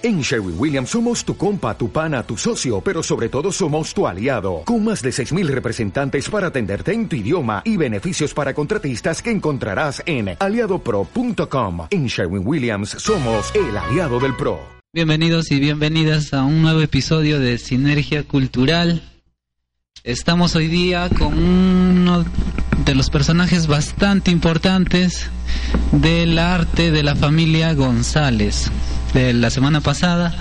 En 0.00 0.20
Sherwin 0.20 0.54
Williams 0.56 0.90
somos 0.90 1.24
tu 1.24 1.36
compa, 1.36 1.76
tu 1.76 1.90
pana, 1.90 2.22
tu 2.22 2.36
socio, 2.36 2.80
pero 2.80 3.02
sobre 3.02 3.28
todo 3.28 3.50
somos 3.50 3.92
tu 3.92 4.06
aliado, 4.06 4.62
con 4.64 4.84
más 4.84 5.02
de 5.02 5.10
6.000 5.10 5.48
representantes 5.48 6.30
para 6.30 6.48
atenderte 6.48 6.92
en 6.92 7.08
tu 7.08 7.16
idioma 7.16 7.62
y 7.64 7.76
beneficios 7.76 8.32
para 8.32 8.54
contratistas 8.54 9.20
que 9.20 9.32
encontrarás 9.32 10.00
en 10.06 10.36
aliadopro.com. 10.38 11.88
En 11.90 12.06
Sherwin 12.06 12.46
Williams 12.46 12.90
somos 12.90 13.52
el 13.56 13.76
aliado 13.76 14.20
del 14.20 14.36
PRO. 14.36 14.60
Bienvenidos 14.94 15.50
y 15.50 15.58
bienvenidas 15.58 16.32
a 16.32 16.44
un 16.44 16.62
nuevo 16.62 16.80
episodio 16.80 17.40
de 17.40 17.58
Sinergia 17.58 18.22
Cultural. 18.22 19.02
Estamos 20.08 20.56
hoy 20.56 20.68
día 20.68 21.10
con 21.10 21.36
uno 21.36 22.24
de 22.82 22.94
los 22.94 23.10
personajes 23.10 23.66
bastante 23.66 24.30
importantes 24.30 25.26
del 25.92 26.38
arte 26.38 26.90
de 26.90 27.02
la 27.02 27.14
familia 27.14 27.74
González 27.74 28.70
de 29.12 29.34
la 29.34 29.50
semana 29.50 29.82
pasada 29.82 30.34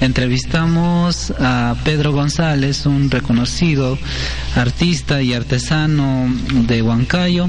entrevistamos 0.00 1.32
a 1.38 1.76
Pedro 1.84 2.10
González, 2.10 2.84
un 2.84 3.12
reconocido 3.12 3.96
artista 4.56 5.22
y 5.22 5.34
artesano 5.34 6.26
de 6.66 6.82
Huancayo. 6.82 7.46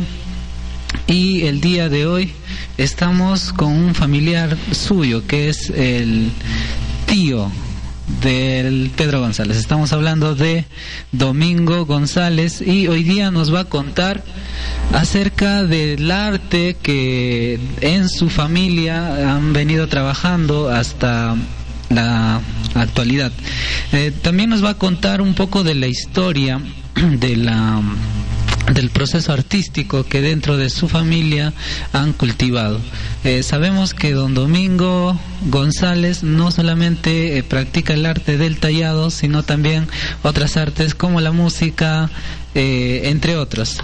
Y 1.08 1.48
el 1.48 1.60
día 1.60 1.90
de 1.90 2.06
hoy 2.06 2.34
estamos 2.78 3.52
con 3.52 3.72
un 3.74 3.96
familiar 3.96 4.56
suyo 4.74 5.26
que 5.26 5.50
es 5.50 5.72
el 5.72 6.30
tío 7.08 7.52
del 8.22 8.92
Pedro 8.96 9.22
González. 9.22 9.58
Estamos 9.58 9.94
hablando 9.94 10.36
de 10.36 10.66
Domingo 11.12 11.86
González 11.86 12.62
y 12.62 12.88
hoy 12.88 13.04
día 13.04 13.32
nos 13.32 13.54
va 13.54 13.62
a 13.62 13.66
contar 13.66 14.24
acerca 14.94 15.64
del 15.64 16.12
arte 16.12 16.76
que 16.82 17.60
en 17.82 18.10
su 18.10 18.30
familia 18.30 19.34
han 19.34 19.54
venido 19.54 19.88
trabajando 19.88 20.70
hasta 20.70 21.36
la 21.90 22.42
actualidad. 22.76 23.32
Eh, 23.92 24.12
también 24.22 24.50
nos 24.50 24.64
va 24.64 24.72
a 24.72 24.78
contar 24.78 25.22
un 25.22 25.34
poco 25.34 25.64
de 25.64 25.76
la 25.76 25.88
historia 25.88 26.60
de 26.96 27.36
la 27.38 27.82
del 28.72 28.90
proceso 28.90 29.34
artístico 29.34 30.06
que 30.06 30.22
dentro 30.22 30.58
de 30.58 30.70
su 30.70 30.88
familia 30.88 31.54
han 31.92 32.14
cultivado. 32.14 32.80
Eh, 33.24 33.44
sabemos 33.44 33.94
que 33.94 34.14
don 34.14 34.34
Domingo 34.34 35.20
González 35.50 36.24
no 36.24 36.52
solamente 36.52 37.38
eh, 37.38 37.44
practica 37.44 37.94
el 37.94 38.06
arte 38.06 38.38
del 38.38 38.60
tallado, 38.60 39.10
sino 39.12 39.44
también 39.44 39.88
otras 40.24 40.58
artes 40.58 40.96
como 40.96 41.22
la 41.22 41.32
música, 41.32 42.10
eh, 42.56 43.02
entre 43.06 43.38
otros. 43.38 43.80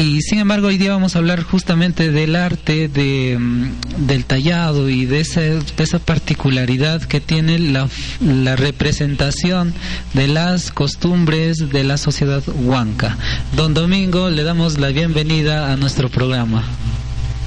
Y 0.00 0.22
sin 0.22 0.38
embargo, 0.38 0.68
hoy 0.68 0.78
día 0.78 0.92
vamos 0.92 1.16
a 1.16 1.18
hablar 1.18 1.42
justamente 1.42 2.12
del 2.12 2.36
arte, 2.36 2.86
de, 2.86 3.36
mm, 3.36 4.06
del 4.06 4.24
tallado 4.24 4.88
y 4.88 5.06
de, 5.06 5.18
ese, 5.18 5.54
de 5.58 5.82
esa 5.82 5.98
particularidad 5.98 7.02
que 7.02 7.20
tiene 7.20 7.58
la, 7.58 7.88
la, 8.20 8.54
representación 8.54 9.74
de 10.14 10.28
las 10.28 10.70
costumbres 10.70 11.70
de 11.72 11.82
la 11.82 11.98
sociedad 11.98 12.44
huanca. 12.46 13.18
Don 13.56 13.74
Domingo, 13.74 14.30
le 14.30 14.44
damos 14.44 14.78
la 14.78 14.90
bienvenida 14.90 15.72
a 15.72 15.76
nuestro 15.76 16.08
programa. 16.08 16.62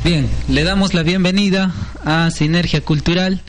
Bien, 0.03 0.27
le 0.49 0.65
damos 0.65 0.93
la 0.93 1.03
bienvenida 1.03 1.73
a 2.03 2.29
Sinergia 2.31 2.81
Cultural 2.81 3.39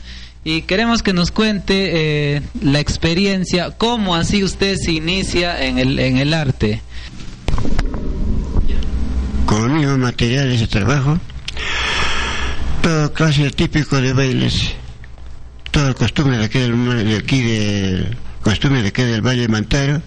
y 0.45 0.61
queremos 0.61 1.03
que 1.03 1.11
nos 1.11 1.31
cuente 1.31 2.35
eh, 2.35 2.41
la 2.61 2.79
experiencia, 2.79 3.71
cómo 3.71 4.15
así 4.15 4.45
usted 4.45 4.77
se 4.77 4.93
inicia 4.93 5.61
en 5.61 5.77
el, 5.77 5.99
en 5.99 6.19
el 6.19 6.33
arte 6.33 6.81
con 9.45 9.61
los 9.61 9.71
mismos 9.71 9.97
materiales 9.97 10.59
de 10.59 10.67
trabajo, 10.67 11.19
toda 12.81 13.13
clase 13.13 13.49
típico 13.51 13.99
de 14.01 14.13
bailes, 14.13 14.73
toda 15.71 15.93
costumbre 15.93 16.37
de 16.37 16.45
aquí 16.45 16.59
del, 16.59 17.07
de 17.07 17.17
aquí 17.17 17.41
de, 17.41 18.17
costumbre 18.41 18.81
de 18.81 18.89
aquí 18.89 19.03
del 19.03 19.21
Valle 19.21 19.41
de 19.41 19.47
Mantaro, 19.47 20.01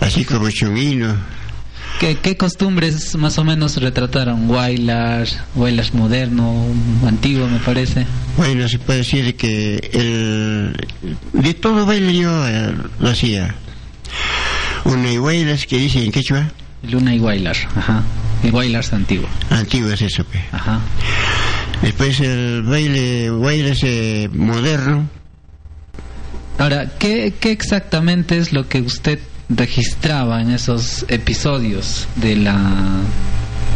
así 0.00 0.24
como 0.24 0.50
chunguino. 0.50 1.14
¿Qué, 2.00 2.16
¿Qué, 2.16 2.36
costumbres 2.36 3.16
más 3.16 3.38
o 3.38 3.44
menos 3.44 3.76
retrataron? 3.76 4.46
¿Bailar, 4.46 5.26
bailar 5.54 5.92
moderno, 5.94 6.66
antiguo 7.04 7.48
me 7.48 7.58
parece? 7.58 8.06
Bueno, 8.36 8.68
se 8.68 8.78
puede 8.78 9.00
decir 9.00 9.36
que 9.36 9.90
el, 9.92 10.76
de 11.32 11.54
todo 11.54 11.86
baile 11.86 12.16
yo 12.16 12.46
eh, 12.46 12.72
lo 13.00 13.08
hacía 13.08 13.52
una 14.88 15.10
iguailas 15.12 15.66
que 15.66 15.78
dice 15.78 16.04
en 16.04 16.12
quechua. 16.12 16.50
Luna 16.82 17.14
iguailar, 17.14 17.56
ajá. 17.74 18.02
Iguailars 18.42 18.92
antiguo. 18.92 19.28
Antiguo 19.50 19.90
es 19.90 20.02
eso, 20.02 20.24
pues. 20.24 20.42
Ajá. 20.52 20.80
Después 21.82 22.20
el 22.20 22.62
baile 22.62 23.30
guailas 23.30 23.80
eh, 23.82 24.28
moderno. 24.32 25.08
Ahora, 26.58 26.90
¿qué, 26.98 27.34
¿qué 27.38 27.50
exactamente 27.52 28.38
es 28.38 28.52
lo 28.52 28.68
que 28.68 28.80
usted 28.80 29.18
registraba 29.48 30.40
en 30.40 30.50
esos 30.50 31.04
episodios 31.08 32.08
de 32.16 32.36
la 32.36 32.56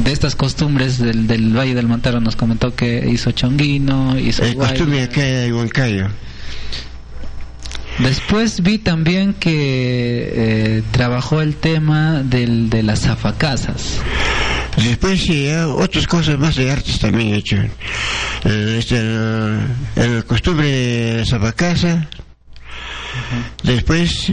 de 0.04 0.12
estas 0.12 0.34
costumbres 0.34 0.98
del, 0.98 1.26
del 1.26 1.56
Valle 1.56 1.74
del 1.74 1.86
Montero? 1.86 2.20
Nos 2.20 2.36
comentó 2.36 2.74
que 2.74 3.08
hizo 3.08 3.30
chonguino, 3.32 4.18
hizo... 4.18 4.44
Eh, 4.44 4.54
costumbre 4.54 5.02
acá 5.02 5.22
de 5.22 5.52
Huancayo. 5.52 6.08
Después 7.98 8.62
vi 8.62 8.78
también 8.78 9.34
que 9.34 10.32
eh, 10.34 10.82
trabajó 10.92 11.40
el 11.42 11.56
tema 11.56 12.22
del, 12.24 12.70
de 12.70 12.82
las 12.82 13.00
zafacasas. 13.00 14.00
Después 14.76 15.20
sí, 15.20 15.48
otras 15.52 16.06
cosas 16.06 16.38
más 16.38 16.56
de 16.56 16.70
artes 16.70 16.98
también 16.98 17.34
he 17.34 17.36
hecho. 17.36 17.56
El, 18.44 18.68
este, 18.78 18.98
el, 18.98 19.60
el 19.96 20.24
costumbre 20.24 20.66
de 20.66 21.26
zafacasa. 21.26 21.94
Uh 21.94 23.34
-huh. 23.66 23.74
Después 23.74 24.32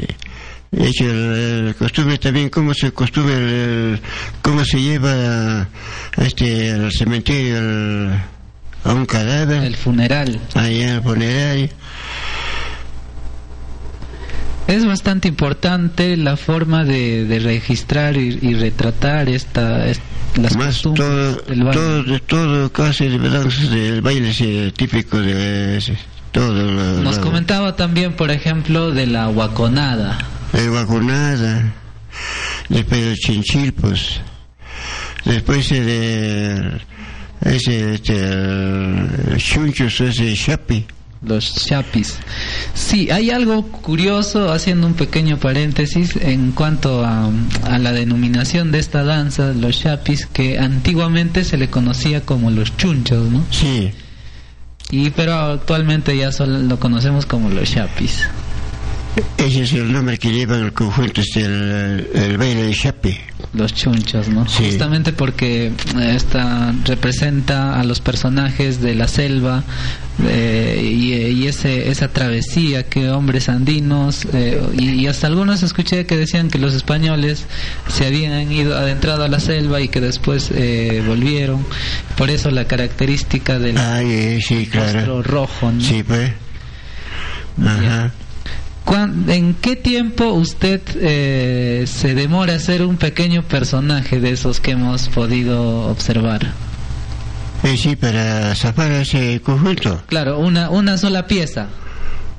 he 0.71 0.87
hecho 0.87 1.03
el, 1.03 1.67
el, 1.67 1.75
costumbre 1.75 2.17
también, 2.17 2.49
cómo 2.49 2.73
se 2.73 2.91
costumbre, 2.93 3.35
el, 3.35 4.01
cómo 4.41 4.63
se 4.63 4.81
lleva 4.81 5.67
este, 6.17 6.71
al 6.71 6.91
cementerio 6.93 7.57
el, 7.57 8.13
a 8.85 8.93
un 8.93 9.05
cadáver. 9.05 9.63
El 9.63 9.75
funeral. 9.75 10.39
Allá 10.55 10.95
el 10.95 11.01
funeral 11.03 11.69
es 14.69 14.85
bastante 14.85 15.27
importante 15.27 16.15
la 16.15 16.37
forma 16.37 16.83
de, 16.83 17.25
de 17.25 17.39
registrar 17.39 18.17
y, 18.17 18.37
y, 18.41 18.53
retratar 18.53 19.27
esta, 19.27 19.87
esta 19.87 20.03
las 20.35 20.55
más 20.55 20.81
todo, 20.83 21.33
del 21.41 21.63
baile. 21.63 21.71
todo 21.73 22.19
todo 22.21 22.71
casi 22.71 23.07
del 23.07 24.01
baile 24.01 24.29
ese, 24.29 24.71
típico 24.71 25.19
de 25.19 25.77
ese, 25.77 25.97
todo 26.31 26.53
lo, 26.53 27.01
nos 27.01 27.17
lo, 27.17 27.23
comentaba 27.23 27.75
también 27.75 28.13
por 28.13 28.29
ejemplo 28.29 28.91
de 28.91 29.07
la 29.07 29.25
guaconada 29.25 30.19
la 30.53 30.67
guaconada 30.67 31.73
después 32.69 33.05
de 33.05 33.15
chinchilpos 33.15 34.21
después 35.25 35.69
de 35.69 36.79
ese 37.41 37.95
este, 37.95 39.37
chunchos 39.37 39.99
ese 39.99 40.35
chapi 40.35 40.85
los 41.21 41.53
chapis. 41.65 42.17
Sí, 42.73 43.09
hay 43.11 43.29
algo 43.29 43.63
curioso, 43.63 44.51
haciendo 44.51 44.87
un 44.87 44.93
pequeño 44.93 45.37
paréntesis, 45.37 46.15
en 46.15 46.51
cuanto 46.51 47.03
a, 47.05 47.29
a, 47.63 47.79
la 47.79 47.91
denominación 47.91 48.71
de 48.71 48.79
esta 48.79 49.03
danza, 49.03 49.53
los 49.53 49.79
chapis, 49.79 50.25
que 50.27 50.59
antiguamente 50.59 51.43
se 51.43 51.57
le 51.57 51.69
conocía 51.69 52.21
como 52.21 52.51
los 52.51 52.75
chunchos, 52.77 53.29
¿no? 53.29 53.43
Sí. 53.51 53.91
Y 54.91 55.11
pero 55.11 55.35
actualmente 55.35 56.17
ya 56.17 56.31
solo 56.31 56.59
lo 56.59 56.79
conocemos 56.79 57.25
como 57.25 57.49
los 57.49 57.71
chapis. 57.71 58.27
Ese 59.37 59.63
es 59.63 59.73
el 59.73 59.91
nombre 59.91 60.17
que 60.17 60.31
lleva 60.31 60.57
el 60.57 60.73
conjunto, 60.73 61.21
este, 61.21 61.41
el, 61.41 62.07
el 62.13 62.37
baile 62.37 62.63
de 62.63 62.73
chapi. 62.73 63.17
Los 63.53 63.73
chunchos, 63.73 64.27
¿no? 64.29 64.47
Sí. 64.47 64.65
Justamente 64.65 65.11
porque 65.13 65.71
esta 65.99 66.73
representa 66.85 67.79
a 67.79 67.83
los 67.83 67.99
personajes 67.99 68.81
de 68.81 68.93
la 68.95 69.07
selva 69.07 69.63
eh, 70.27 70.81
y, 70.83 71.13
y, 71.13 71.47
ese, 71.47 71.89
esa 71.89 72.09
travesía 72.09 72.83
que 72.83 73.09
hombres 73.09 73.49
andinos 73.49 74.25
eh, 74.33 74.61
y, 74.77 74.89
y, 74.91 75.07
hasta 75.07 75.27
algunos 75.27 75.63
escuché 75.63 76.05
que 76.05 76.17
decían 76.17 76.49
que 76.49 76.59
los 76.59 76.73
españoles 76.73 77.45
se 77.87 78.05
habían 78.05 78.51
ido 78.51 78.77
adentrado 78.77 79.23
a 79.23 79.29
la 79.29 79.39
selva 79.39 79.79
y 79.81 79.87
que 79.87 80.01
después 80.01 80.51
eh, 80.53 81.01
volvieron. 81.07 81.65
Por 82.17 82.29
eso 82.29 82.51
la 82.51 82.65
característica 82.65 83.57
del 83.57 83.77
Ay, 83.77 84.41
sí, 84.41 84.67
claro. 84.67 85.23
rojo, 85.23 85.71
¿no? 85.71 85.81
Sí, 85.81 86.03
pues. 86.03 86.31
Ajá. 87.65 88.11
¿En 88.91 89.53
qué 89.53 89.75
tiempo 89.75 90.31
usted 90.31 90.81
eh, 90.95 91.85
se 91.87 92.15
demora 92.15 92.55
a 92.55 92.59
ser 92.59 92.83
un 92.83 92.97
pequeño 92.97 93.43
personaje 93.43 94.19
de 94.19 94.31
esos 94.31 94.59
que 94.59 94.71
hemos 94.71 95.09
podido 95.09 95.87
observar? 95.87 96.51
Eh, 97.63 97.77
sí, 97.77 97.95
para 97.95 98.55
zafar 98.55 98.91
ese 98.91 99.41
conjunto. 99.41 100.01
Claro, 100.07 100.39
una, 100.39 100.69
una 100.69 100.97
sola 100.97 101.27
pieza. 101.27 101.67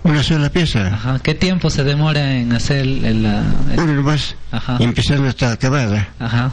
Una 0.02 0.22
sola 0.22 0.50
pieza. 0.50 0.88
Ajá. 0.88 1.18
¿Qué 1.22 1.34
tiempo 1.34 1.70
se 1.70 1.84
demora 1.84 2.36
en 2.36 2.52
hacer 2.52 2.80
el... 2.80 3.26
Uno 3.76 3.94
nomás. 3.94 4.34
Ajá. 4.50 4.78
Empezando 4.80 5.28
hasta 5.28 5.52
acabada. 5.52 6.08
Ajá. 6.18 6.50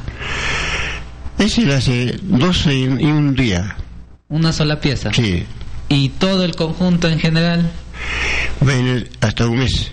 Ese 1.40 1.62
lo 1.64 1.74
hace 1.76 2.20
12 2.22 2.74
y 2.74 2.86
un 2.88 3.36
día. 3.36 3.76
¿Una 4.30 4.52
sola 4.52 4.80
pieza? 4.80 5.14
Sí. 5.14 5.46
¿Y 5.90 6.10
todo 6.10 6.44
el 6.44 6.56
conjunto 6.56 7.08
en 7.08 7.20
general? 7.20 7.72
Bueno, 8.60 9.04
hasta 9.22 9.48
un 9.48 9.60
mes. 9.60 9.92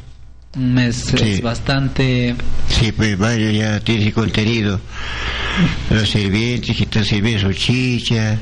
Un 0.56 0.74
mes 0.74 1.12
es 1.14 1.42
bastante... 1.42 2.34
Sí, 2.68 2.92
pues 2.92 3.18
varios 3.18 3.54
ya 3.54 3.80
tiene 3.80 4.12
contenido. 4.12 4.80
Los 5.90 6.10
sirvientes 6.10 6.76
que 6.76 6.84
están 6.84 7.04
sirviendo 7.04 7.48
su 7.48 7.52
chicha, 7.54 8.36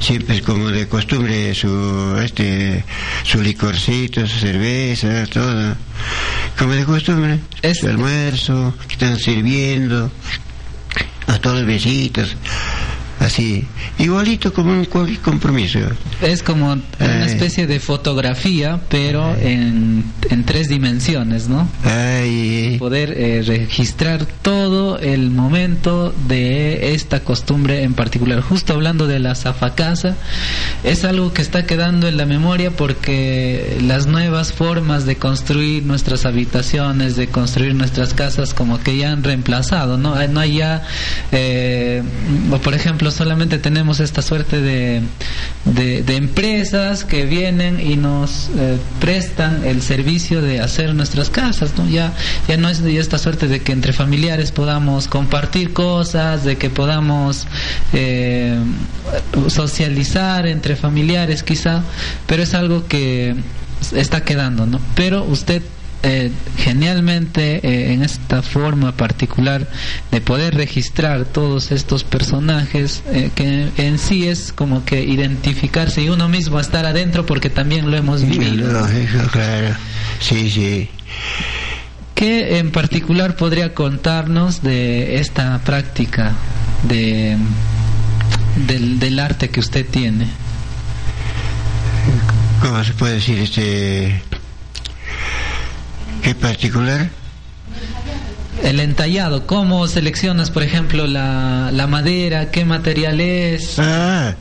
siempre 0.00 0.36
es 0.36 0.42
como 0.42 0.68
de 0.68 0.88
costumbre 0.88 1.54
su 1.54 2.16
este 2.22 2.84
su 3.22 3.40
licorcito, 3.40 4.26
su 4.26 4.38
cerveza, 4.38 5.26
todo. 5.26 5.76
Como 6.58 6.72
de 6.72 6.84
costumbre. 6.84 7.38
Es... 7.62 7.78
Su 7.78 7.88
almuerzo, 7.88 8.74
que 8.86 8.94
están 8.94 9.18
sirviendo 9.18 10.10
a 11.26 11.38
todos 11.38 11.58
los 11.58 11.66
besitos 11.66 12.36
así, 13.20 13.66
igualito 13.98 14.52
como 14.52 14.72
un 14.72 14.84
compromiso. 14.84 15.80
Es 16.22 16.42
como 16.42 16.72
una 16.72 16.82
eh. 17.00 17.26
especie 17.26 17.66
de 17.66 17.80
fotografía, 17.80 18.80
pero 18.88 19.34
en, 19.36 20.04
en 20.30 20.44
tres 20.44 20.68
dimensiones, 20.68 21.48
¿no? 21.48 21.68
Poder 22.78 23.14
eh, 23.16 23.42
registrar 23.46 24.26
todo 24.42 24.98
el 24.98 25.30
momento 25.30 26.14
de 26.28 26.94
esta 26.94 27.20
costumbre 27.20 27.82
en 27.82 27.94
particular. 27.94 28.40
Justo 28.40 28.74
hablando 28.74 29.06
de 29.06 29.18
la 29.18 29.34
zafacasa, 29.34 30.16
es 30.82 31.04
algo 31.04 31.32
que 31.32 31.42
está 31.42 31.66
quedando 31.66 32.08
en 32.08 32.16
la 32.16 32.26
memoria 32.26 32.70
porque 32.70 33.78
las 33.82 34.06
nuevas 34.06 34.52
formas 34.52 35.06
de 35.06 35.16
construir 35.16 35.84
nuestras 35.84 36.26
habitaciones, 36.26 37.16
de 37.16 37.28
construir 37.28 37.74
nuestras 37.74 38.14
casas, 38.14 38.54
como 38.54 38.80
que 38.80 38.96
ya 38.96 39.12
han 39.12 39.22
reemplazado, 39.22 39.96
¿no? 39.98 40.14
No 40.28 40.40
hay 40.40 40.54
ya, 40.56 40.82
eh, 41.32 42.02
por 42.62 42.74
ejemplo, 42.74 43.03
solamente 43.10 43.58
tenemos 43.58 44.00
esta 44.00 44.22
suerte 44.22 44.60
de, 44.60 45.02
de, 45.64 46.16
empresas 46.16 47.04
que 47.04 47.24
vienen 47.24 47.80
y 47.80 47.96
nos 47.96 48.50
eh, 48.56 48.78
prestan 49.00 49.64
el 49.64 49.82
servicio 49.82 50.40
de 50.42 50.60
hacer 50.60 50.94
nuestras 50.94 51.30
casas, 51.30 51.72
¿no? 51.76 51.88
Ya, 51.88 52.12
ya 52.48 52.56
no 52.56 52.68
es 52.68 52.80
esta 52.80 53.18
suerte 53.18 53.48
de 53.48 53.60
que 53.60 53.72
entre 53.72 53.92
familiares 53.92 54.52
podamos 54.52 55.08
compartir 55.08 55.72
cosas, 55.72 56.44
de 56.44 56.56
que 56.56 56.70
podamos 56.70 57.46
eh, 57.92 58.58
socializar 59.48 60.46
entre 60.46 60.76
familiares 60.76 61.42
quizá, 61.42 61.82
pero 62.26 62.42
es 62.42 62.54
algo 62.54 62.86
que 62.86 63.34
está 63.92 64.22
quedando, 64.22 64.66
¿no? 64.66 64.80
Pero 64.94 65.24
usted 65.24 65.62
eh, 66.06 66.30
genialmente 66.58 67.66
eh, 67.66 67.94
en 67.94 68.02
esta 68.02 68.42
forma 68.42 68.92
particular 68.92 69.66
de 70.10 70.20
poder 70.20 70.54
registrar 70.54 71.24
todos 71.24 71.72
estos 71.72 72.04
personajes 72.04 73.02
eh, 73.10 73.30
que 73.34 73.70
en 73.78 73.98
sí 73.98 74.28
es 74.28 74.52
como 74.52 74.84
que 74.84 75.02
identificarse 75.02 76.02
y 76.02 76.10
uno 76.10 76.28
mismo 76.28 76.60
estar 76.60 76.84
adentro 76.84 77.24
porque 77.24 77.48
también 77.48 77.90
lo 77.90 77.96
hemos 77.96 78.22
vivido. 78.22 78.86
claro. 79.32 79.76
Sí, 80.20 80.50
sí. 80.50 80.90
¿Qué 82.14 82.58
en 82.58 82.70
particular 82.70 83.34
podría 83.36 83.72
contarnos 83.72 84.62
de 84.62 85.18
esta 85.20 85.58
práctica 85.60 86.32
de, 86.86 87.38
del, 88.66 88.98
del 88.98 89.18
arte 89.18 89.48
que 89.48 89.60
usted 89.60 89.86
tiene? 89.86 90.28
¿Cómo 92.60 92.84
se 92.84 92.92
puede 92.92 93.14
decir? 93.14 93.38
Este 93.38 94.22
¿Qué 96.24 96.34
particular? 96.34 97.10
El 98.62 98.80
entallado, 98.80 99.46
¿cómo 99.46 99.86
seleccionas, 99.86 100.50
por 100.50 100.62
ejemplo, 100.62 101.06
la, 101.06 101.70
la 101.70 101.86
madera? 101.86 102.50
¿Qué 102.50 102.64
material 102.64 103.20
es? 103.20 103.78
Ah, 103.78 104.34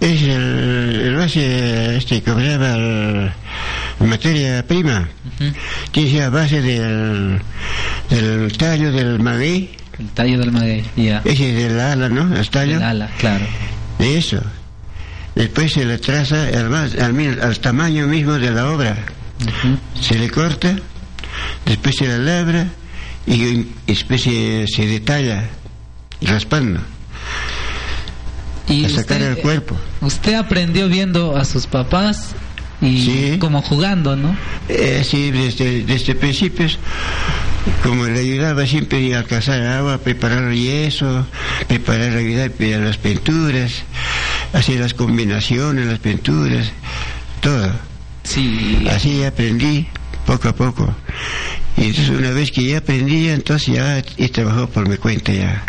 es 0.00 0.22
el, 0.22 1.14
base, 1.14 1.98
este, 1.98 2.22
¿cómo 2.22 2.40
se 2.40 2.46
llama? 2.46 3.34
materia 4.00 4.66
prima. 4.66 5.06
Tiene 5.90 6.30
base 6.30 6.62
del, 6.62 7.42
del 8.08 8.56
tallo 8.56 8.90
del 8.90 9.18
maguey. 9.20 9.68
El 9.98 10.08
tallo 10.08 10.38
del 10.38 10.50
maguey, 10.50 10.82
ya. 10.96 11.20
Ese 11.26 11.50
es 11.50 11.62
del 11.68 11.78
ala, 11.78 12.08
¿no? 12.08 12.34
El 12.34 12.48
tallo. 12.48 12.78
El 12.78 12.82
ala, 12.82 13.10
claro. 13.18 13.44
De 13.98 14.16
eso. 14.16 14.40
Después 15.34 15.74
se 15.74 15.84
le 15.84 15.98
traza 15.98 16.46
al, 16.46 16.74
al, 16.74 17.38
al 17.42 17.58
tamaño 17.58 18.06
mismo 18.06 18.38
de 18.38 18.50
la 18.50 18.70
obra. 18.70 18.96
Se 20.00 20.18
le 20.18 20.30
corta 20.30 20.74
después 21.66 21.96
se 21.96 22.06
la 22.06 22.18
labra 22.18 22.68
y 23.26 23.66
después 23.86 24.22
se, 24.22 24.86
detalla 24.86 25.48
raspando 26.20 26.80
y 28.68 28.88
sacar 28.88 29.20
el 29.22 29.38
cuerpo. 29.38 29.76
Usted 30.00 30.34
aprendió 30.34 30.88
viendo 30.88 31.36
a 31.36 31.44
sus 31.44 31.66
papás 31.66 32.34
y 32.80 33.38
como 33.38 33.62
jugando, 33.62 34.16
¿no? 34.16 34.36
Eh, 34.68 35.04
sí, 35.08 35.30
desde, 35.30 35.84
desde 35.84 36.14
principios, 36.14 36.78
como 37.82 38.06
le 38.06 38.20
ayudaba 38.20 38.66
siempre 38.66 39.14
a 39.14 39.24
cazar 39.24 39.62
agua, 39.62 39.98
preparar 39.98 40.44
el 40.44 40.56
yeso, 40.60 41.26
preparar 41.68 42.12
la 42.12 42.78
las 42.78 42.98
pinturas, 42.98 43.84
hacer 44.52 44.80
las 44.80 44.94
combinaciones, 44.94 45.86
las 45.86 46.00
pinturas, 46.00 46.72
todo. 47.40 47.70
Sí. 48.24 48.86
Así 48.90 49.22
aprendí 49.24 49.86
poco 50.26 50.48
a 50.48 50.54
poco. 50.54 50.94
Y 51.76 51.86
entonces 51.86 52.10
una 52.10 52.30
vez 52.30 52.50
que 52.50 52.64
ya 52.64 52.78
aprendí, 52.78 53.28
entonces 53.28 53.74
ya 53.74 53.98
he 53.98 54.28
trabajado 54.28 54.68
por 54.68 54.88
mi 54.88 54.96
cuenta 54.96 55.32
ya. 55.32 55.64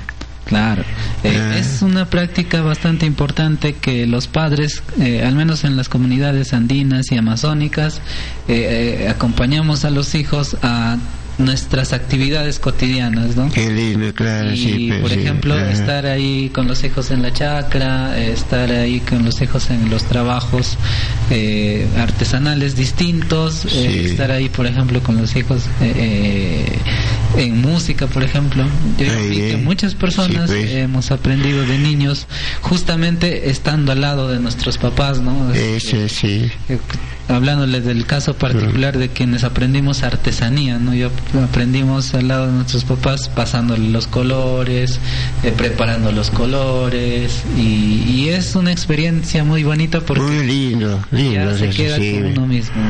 Claro, 0.46 0.84
eh, 1.24 1.40
ah. 1.40 1.58
es 1.58 1.82
una 1.82 2.10
práctica 2.10 2.62
bastante 2.62 3.06
importante 3.06 3.74
que 3.74 4.06
los 4.06 4.28
padres, 4.28 4.84
eh, 5.00 5.24
al 5.24 5.36
menos 5.36 5.64
en 5.64 5.78
las 5.78 5.88
comunidades 5.88 6.54
andinas 6.54 7.12
y 7.12 7.18
amazónicas, 7.18 8.02
eh, 8.50 9.08
acompañamos 9.10 9.86
a 9.86 9.90
los 9.90 10.16
hijos 10.16 10.58
a 10.62 10.98
nuestras 11.38 11.94
actividades 11.94 12.60
cotidianas, 12.60 13.36
¿no? 13.36 13.50
Qué 13.52 13.72
lindo, 13.72 14.14
claro, 14.14 14.52
y, 14.52 14.58
sí. 14.58 14.88
Pues, 14.90 15.02
por 15.02 15.14
ejemplo, 15.14 15.60
estar 15.60 16.06
ahí 16.06 16.50
con 16.50 16.68
los 16.68 16.84
hijos 16.84 17.12
en 17.12 17.22
la 17.22 17.34
chacra, 17.34 18.20
estar 18.20 18.72
ahí 18.72 19.00
con 19.00 19.26
los 19.26 19.42
hijos 19.42 19.70
en 19.70 19.90
los 19.90 20.04
trabajos 20.04 20.78
eh, 21.32 21.88
artesanales 21.98 22.76
distintos, 22.76 23.66
eh, 23.66 24.06
estar 24.06 24.32
ahí, 24.32 24.50
por 24.50 24.66
ejemplo, 24.66 25.02
con 25.02 25.18
los 25.18 25.36
hijos 25.36 25.64
eh, 25.82 26.66
en 27.38 27.62
música, 27.62 28.08
por 28.08 28.24
ejemplo. 28.24 28.66
Yo 28.98 29.06
vi 29.30 29.38
que 29.38 29.58
muchas 29.58 29.96
personas 29.96 30.50
pues. 30.50 30.72
hemos 30.72 31.12
aprendido 31.12 31.66
de 31.66 31.78
niños 31.80 32.28
justamente 32.62 33.50
estando 33.50 33.92
al 33.92 34.02
lado 34.02 34.28
de 34.28 34.40
nuestros 34.40 34.78
papás, 34.78 35.20
¿no? 35.20 35.52
Ese, 35.54 36.10
sí 36.10 36.52
hablándoles 37.28 37.86
del 37.86 38.06
caso 38.06 38.36
particular 38.36 38.98
de 38.98 39.10
quienes 39.10 39.44
aprendimos 39.44 40.04
artesanía, 40.04 40.78
¿no? 40.78 40.94
Yo 40.94 41.10
aprendimos 41.44 42.14
al 42.14 42.28
lado 42.28 42.48
de 42.48 42.54
nuestros 42.54 42.84
papás 42.84 43.30
pasándole 43.30 43.90
los 43.90 44.08
colores, 44.08 45.00
eh, 45.44 45.54
preparando 45.56 46.12
los 46.12 46.30
colores 46.30 47.44
y, 47.58 48.30
es 48.34 48.56
una 48.56 48.72
experiencia 48.72 49.44
muy 49.44 49.64
bonita 49.64 50.00
porque 50.00 50.24
muy 50.24 50.46
lindo, 50.46 51.00
lindo 51.12 51.58
se 51.58 51.70
queda 51.70 51.98
con 51.98 52.26
uno 52.32 52.48
mismo. 52.48 52.82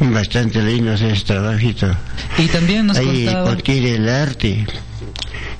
Bastante 0.00 0.62
lindo 0.62 0.92
ese 0.92 1.12
trabajito. 1.24 1.96
Y 2.38 2.46
también 2.48 2.86
nos 2.86 2.98
Ahí 2.98 3.24
contaba... 3.26 3.56
el 3.66 4.08
arte 4.08 4.66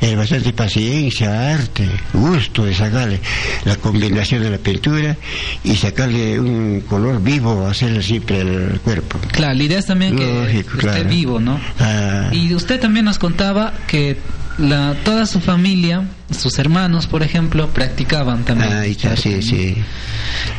es 0.01 0.17
bastante 0.17 0.53
paciencia, 0.53 1.55
arte, 1.55 1.89
gusto 2.13 2.65
de 2.65 2.75
sacarle 2.75 3.21
la 3.65 3.77
combinación 3.77 4.43
de 4.43 4.51
la 4.51 4.59
pintura 4.59 5.17
y 5.63 5.77
sacarle 5.77 6.41
un 6.41 6.83
color 6.83 7.23
vivo, 7.23 7.67
hacerle 7.67 8.03
siempre 8.03 8.41
el 8.41 8.81
cuerpo. 8.81 9.19
Claro, 9.33 9.55
la 9.55 9.63
idea 9.63 9.79
es 9.79 9.87
también 9.87 10.17
que 10.17 10.61
esté 10.61 11.05
vivo, 11.05 11.39
¿no? 11.39 11.61
Ah. 11.79 12.31
Y 12.33 12.55
usted 12.55 12.81
también 12.81 13.05
nos 13.05 13.19
contaba 13.19 13.75
que 13.87 14.17
la, 14.59 14.95
toda 15.05 15.27
su 15.27 15.41
familia, 15.41 16.05
sus 16.31 16.59
hermanos, 16.59 17.07
por 17.07 17.23
ejemplo, 17.23 17.69
practicaban 17.69 18.45
también. 18.45 18.73
Ah, 18.73 18.87
está, 18.87 19.17
sí, 19.17 19.43
sí. 19.43 19.77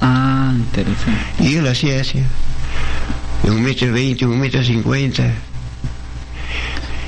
Ah, 0.00 0.52
interesante. 0.54 1.20
Y 1.40 1.54
yo 1.54 1.62
lo 1.62 1.70
hacía 1.70 2.00
así 2.00 2.20
de 3.42 3.50
un 3.50 3.62
metro 3.62 3.92
veinte, 3.92 4.24
un 4.24 4.40
metro 4.40 4.62
cincuenta. 4.62 5.32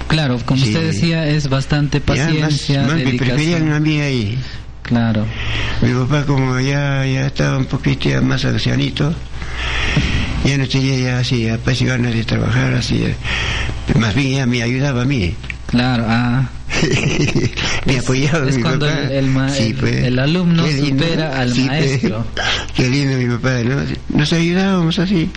Claro, 0.09 0.39
como 0.45 0.63
usted 0.63 0.87
decía, 0.87 1.27
es 1.27 1.49
bastante 1.49 2.01
paciencia. 2.01 2.83
más, 2.83 2.97
me 2.97 3.15
preferían 3.15 3.73
a 3.73 3.81
mí 3.81 4.01
ahí. 4.01 4.39
Claro. 4.83 5.27
Mi 5.81 5.93
papá 5.93 6.27
como 6.27 6.61
ya, 6.61 7.07
ya 7.07 7.27
estaba 7.27 7.57
un 7.57 7.65
poquito 7.65 8.09
más 8.23 8.45
ancianito, 8.45 9.15
ya 10.45 10.59
no 10.59 10.69
tenía 10.69 10.99
ya 10.99 11.19
así, 11.19 11.49
pues 11.65 11.83
ganas 11.83 12.15
de 12.15 12.25
trabajar 12.25 12.75
así, 12.75 13.05
más 13.99 14.15
bien 14.15 14.37
ya 14.37 14.47
me 14.47 14.63
ayudaba 14.63 15.03
a 15.03 15.05
mí. 15.05 15.35
Claro, 15.67 16.05
ah. 16.07 16.49
me 17.87 17.99
apoyaba 17.99 18.49
es 18.49 18.57
mi 18.57 18.63
cuando 18.63 18.87
papá. 18.87 19.03
El, 19.05 19.37
el, 19.37 19.75
pues. 19.75 20.05
el, 20.05 20.19
alumno 20.19 20.67
supera 20.67 21.41
al 21.41 21.51
pues. 21.51 21.67
maestro. 21.67 22.27
Qué 22.77 22.89
lindo 22.89 23.17
mi 23.17 23.27
papá, 23.37 23.63
¿no? 23.65 23.83
Nos 24.11 24.33
ayudábamos 24.33 24.99
así. 24.99 25.31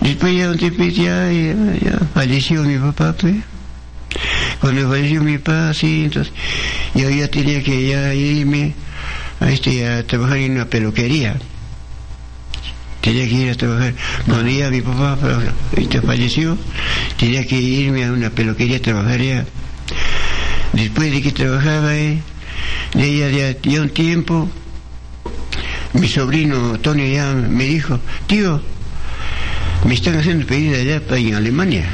Después 0.00 0.36
ya 0.36 0.50
un 0.50 0.58
tiempo 0.58 0.84
ya, 0.84 1.32
ya, 1.32 1.98
falleció 2.12 2.62
mi 2.64 2.76
papá, 2.78 3.14
pues. 3.18 3.36
Cuando 4.60 4.88
falleció 4.88 5.22
mi 5.22 5.38
papá, 5.38 5.72
sí, 5.74 6.04
entonces 6.04 6.32
yo 6.94 7.08
ya 7.10 7.28
tenía 7.28 7.62
que 7.62 7.88
ya 7.88 8.14
irme 8.14 8.74
a, 9.40 9.50
este, 9.50 9.86
a 9.86 10.06
trabajar 10.06 10.38
en 10.38 10.52
una 10.52 10.66
peluquería. 10.66 11.36
Tenía 13.04 13.28
que 13.28 13.34
ir 13.34 13.50
a 13.50 13.54
trabajar. 13.54 13.92
Cuando 14.24 14.48
ya 14.48 14.70
mi 14.70 14.80
papá 14.80 15.18
este, 15.76 16.00
falleció, 16.00 16.56
tenía 17.18 17.46
que 17.46 17.56
irme 17.60 18.06
a 18.06 18.10
una 18.10 18.30
peluquería 18.30 18.78
a 18.78 18.80
trabajar 18.80 19.20
ya. 19.20 19.44
Después 20.72 21.12
de 21.12 21.20
que 21.20 21.30
trabajaba 21.30 21.90
ahí, 21.90 22.22
de 22.94 23.04
ella 23.04 23.54
ya, 23.62 23.82
un 23.82 23.90
tiempo, 23.90 24.48
mi 25.92 26.08
sobrino 26.08 26.80
Tony 26.80 27.12
ya 27.12 27.34
me 27.34 27.64
dijo, 27.64 28.00
tío, 28.26 28.62
me 29.86 29.92
están 29.92 30.16
haciendo 30.16 30.46
pedido 30.46 30.80
allá 30.80 31.02
en 31.10 31.34
Alemania. 31.34 31.84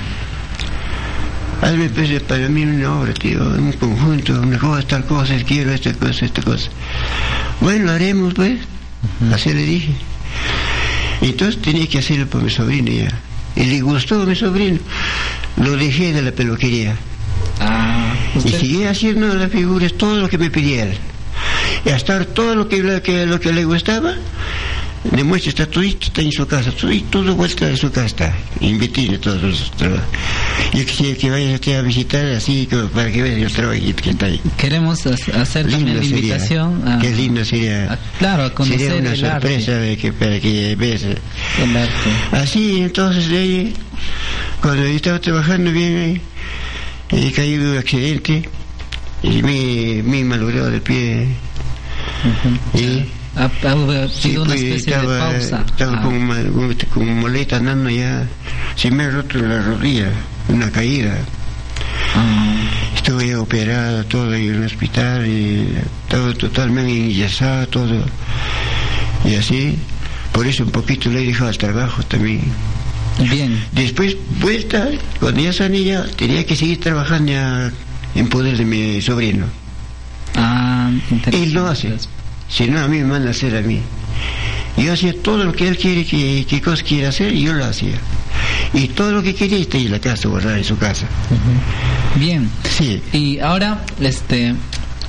Hazme 1.60 1.88
pues, 1.88 2.22
para 2.22 2.48
mí 2.48 2.62
una 2.62 3.00
obra, 3.00 3.12
tío, 3.14 3.42
un 3.48 3.72
conjunto, 3.72 4.40
una 4.40 4.58
cosa, 4.58 4.86
tal 4.86 5.04
cosa, 5.06 5.34
quiero 5.44 5.72
esta 5.72 5.92
cosa, 5.92 6.24
esta 6.24 6.40
cosa. 6.40 6.70
Bueno, 7.60 7.86
lo 7.86 7.90
haremos, 7.90 8.32
pues. 8.32 8.60
Así 9.32 9.52
le 9.52 9.64
dije. 9.64 9.92
Entonces 11.20 11.60
tenía 11.60 11.86
que 11.86 11.98
hacerlo 11.98 12.26
por 12.26 12.42
mi 12.42 12.50
sobrino 12.50 12.90
ya. 12.90 13.10
Y 13.56 13.64
le 13.64 13.80
gustó 13.80 14.22
a 14.22 14.26
mi 14.26 14.34
sobrino. 14.34 14.78
Lo 15.56 15.76
dejé 15.76 16.12
de 16.12 16.22
la 16.22 16.32
peluquería. 16.32 16.96
Ah, 17.60 18.14
y 18.34 18.48
seguí 18.48 18.84
haciendo 18.84 19.34
las 19.34 19.50
figuras, 19.50 19.92
todo 19.94 20.16
lo 20.18 20.28
que 20.28 20.38
me 20.38 20.50
pidieran. 20.50 20.94
Y 21.84 21.90
hasta 21.90 22.24
todo 22.24 22.54
lo 22.54 22.68
que, 22.68 22.82
lo 22.82 23.02
que, 23.02 23.26
lo 23.26 23.40
que 23.40 23.52
le 23.52 23.64
gustaba, 23.64 24.14
demuestra 25.04 25.50
está 25.50 25.66
todo 25.66 25.82
está 25.82 26.20
en 26.20 26.32
su 26.32 26.46
casa, 26.46 26.70
todo, 26.72 26.90
todo 27.10 27.34
vuelta 27.34 27.66
de 27.66 27.76
su 27.76 27.90
casa 27.90 28.06
está, 28.06 28.34
invertir 28.60 29.18
todos 29.18 29.42
los 29.42 29.70
trabajos. 29.72 30.04
Yo 30.72 30.84
quisiera 30.84 31.18
que 31.18 31.30
vayas 31.30 31.68
a 31.68 31.82
visitar 31.82 32.26
así 32.26 32.68
para 32.94 33.10
que 33.10 33.22
veas 33.22 33.40
el 33.40 33.52
trabajo 33.52 33.80
que 33.80 34.10
está 34.10 34.26
ahí. 34.26 34.40
Queremos 34.56 35.06
hacer 35.06 35.70
también 35.70 35.96
la 35.96 36.04
invitación 36.04 36.86
a, 36.86 36.98
Qué 36.98 37.10
lindo 37.12 37.44
sería. 37.44 37.98
claro, 38.18 38.44
a 38.44 38.54
conocer 38.54 38.78
sería 38.78 39.00
una 39.00 39.12
el 39.12 39.16
sorpresa 39.16 39.72
arte. 39.72 39.86
De 39.86 39.96
que, 39.96 40.12
para 40.12 40.38
que 40.38 40.76
veas. 40.76 41.02
El 41.02 41.76
arte. 41.76 41.92
Así, 42.32 42.80
entonces 42.80 43.28
de 43.28 43.38
ahí, 43.38 43.74
cuando 44.60 44.82
yo 44.82 44.90
estaba 44.90 45.20
trabajando 45.20 45.72
bien 45.72 46.20
ahí, 47.10 47.26
he 47.26 47.32
caído 47.32 47.72
un 47.72 47.78
accidente 47.78 48.48
y 49.22 49.42
me, 49.42 50.02
me 50.02 50.24
malogrado 50.24 50.68
el 50.68 50.82
pie. 50.82 51.28
y 52.74 53.04
ha, 53.40 54.04
ha 54.04 54.08
sido 54.08 54.42
una 54.42 54.54
pues, 54.54 54.62
especie 54.62 54.94
estaba, 54.94 55.14
de 55.14 55.20
pausa. 55.20 55.64
Estaba 55.66 55.98
ah. 55.98 56.02
como, 56.02 56.34
como 56.92 57.14
moleta 57.14 57.56
andando 57.56 57.90
ya. 57.90 58.26
Se 58.76 58.90
me 58.90 59.04
ha 59.04 59.10
roto 59.10 59.38
la 59.38 59.62
rodilla, 59.62 60.10
una 60.48 60.70
caída. 60.70 61.16
Ah. 62.14 62.56
Estuve 62.94 63.34
operado 63.36 64.04
todo 64.04 64.34
en 64.34 64.54
el 64.54 64.64
hospital 64.64 65.26
y 65.26 65.68
todo 66.08 66.34
totalmente 66.34 66.92
enyesado, 66.92 67.66
todo. 67.68 68.04
Y 69.24 69.34
así, 69.34 69.78
por 70.32 70.46
eso 70.46 70.64
un 70.64 70.70
poquito 70.70 71.08
le 71.10 71.22
he 71.22 71.26
dejado 71.26 71.48
al 71.48 71.58
trabajo 71.58 72.02
también. 72.02 72.42
Bien. 73.18 73.62
Después, 73.72 74.16
vuelta, 74.40 74.88
cuando 75.18 75.40
ya 75.40 75.52
salí 75.52 75.84
ya, 75.84 76.04
tenía 76.16 76.44
que 76.44 76.56
seguir 76.56 76.80
trabajando 76.80 77.32
ya 77.32 77.72
en 78.14 78.28
poder 78.28 78.56
de 78.56 78.64
mi 78.64 79.00
sobrino. 79.00 79.46
Ah, 80.36 80.90
Él 81.32 81.52
lo 81.52 81.66
hace. 81.66 81.94
Si 82.50 82.66
no, 82.66 82.80
a 82.80 82.88
mí 82.88 82.98
me 82.98 83.04
manda 83.04 83.28
a 83.28 83.30
hacer 83.30 83.56
a 83.56 83.62
mí. 83.62 83.80
Yo 84.76 84.92
hacía 84.92 85.14
todo 85.22 85.44
lo 85.44 85.52
que 85.52 85.68
él 85.68 85.76
quiere, 85.76 86.04
que, 86.04 86.44
que 86.48 86.60
cosa 86.60 86.82
quiere 86.82 87.06
hacer, 87.06 87.32
y 87.32 87.42
yo 87.42 87.52
lo 87.52 87.64
hacía. 87.64 87.96
Y 88.74 88.88
todo 88.88 89.12
lo 89.12 89.22
que 89.22 89.34
quería 89.34 89.58
está 89.58 89.78
en 89.78 89.90
la 89.90 90.00
casa, 90.00 90.28
guardada 90.28 90.58
en 90.58 90.64
su 90.64 90.76
casa. 90.78 91.06
Bien. 92.16 92.50
Sí. 92.68 93.02
Y 93.12 93.38
ahora, 93.40 93.84
este, 94.00 94.54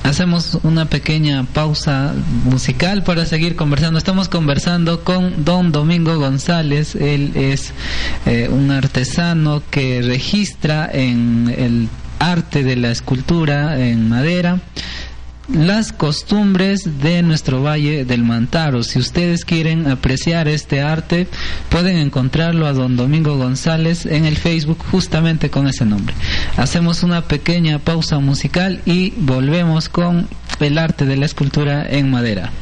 hacemos 0.02 0.58
una 0.62 0.86
pequeña 0.86 1.44
pausa 1.44 2.14
musical 2.44 3.02
para 3.02 3.26
seguir 3.26 3.56
conversando. 3.56 3.98
Estamos 3.98 4.28
conversando 4.28 5.04
con 5.04 5.44
don 5.44 5.72
Domingo 5.72 6.16
González. 6.18 6.94
Él 6.94 7.32
es 7.34 7.72
eh, 8.26 8.48
un 8.50 8.70
artesano 8.70 9.62
que 9.70 10.02
registra 10.02 10.90
en 10.92 11.54
el 11.56 11.88
arte 12.18 12.62
de 12.62 12.76
la 12.76 12.90
escultura 12.90 13.80
en 13.80 14.08
madera 14.08 14.60
las 15.48 15.92
costumbres 15.92 17.00
de 17.00 17.22
nuestro 17.22 17.62
Valle 17.62 18.04
del 18.04 18.22
Mantaro. 18.22 18.82
Si 18.82 18.98
ustedes 18.98 19.44
quieren 19.44 19.88
apreciar 19.88 20.48
este 20.48 20.80
arte, 20.80 21.26
pueden 21.68 21.96
encontrarlo 21.96 22.66
a 22.66 22.72
don 22.72 22.96
Domingo 22.96 23.36
González 23.36 24.06
en 24.06 24.24
el 24.24 24.36
Facebook 24.36 24.78
justamente 24.90 25.50
con 25.50 25.66
ese 25.66 25.84
nombre. 25.84 26.14
Hacemos 26.56 27.02
una 27.02 27.22
pequeña 27.22 27.78
pausa 27.78 28.18
musical 28.18 28.80
y 28.84 29.10
volvemos 29.16 29.88
con 29.88 30.28
el 30.60 30.78
arte 30.78 31.06
de 31.06 31.16
la 31.16 31.26
escultura 31.26 31.86
en 31.88 32.10
madera. 32.10 32.52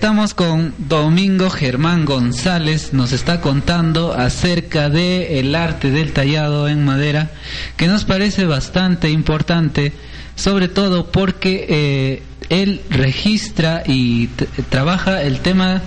Estamos 0.00 0.32
con 0.32 0.72
Domingo 0.78 1.50
Germán 1.50 2.06
González, 2.06 2.94
nos 2.94 3.12
está 3.12 3.42
contando 3.42 4.14
acerca 4.14 4.88
de 4.88 5.40
el 5.40 5.54
arte 5.54 5.90
del 5.90 6.14
tallado 6.14 6.70
en 6.70 6.86
madera, 6.86 7.30
que 7.76 7.86
nos 7.86 8.06
parece 8.06 8.46
bastante 8.46 9.10
importante, 9.10 9.92
sobre 10.36 10.68
todo 10.68 11.12
porque 11.12 11.66
eh, 11.68 12.22
él 12.48 12.80
registra 12.88 13.82
y 13.84 14.28
trabaja 14.70 15.22
el 15.22 15.40
tema 15.40 15.82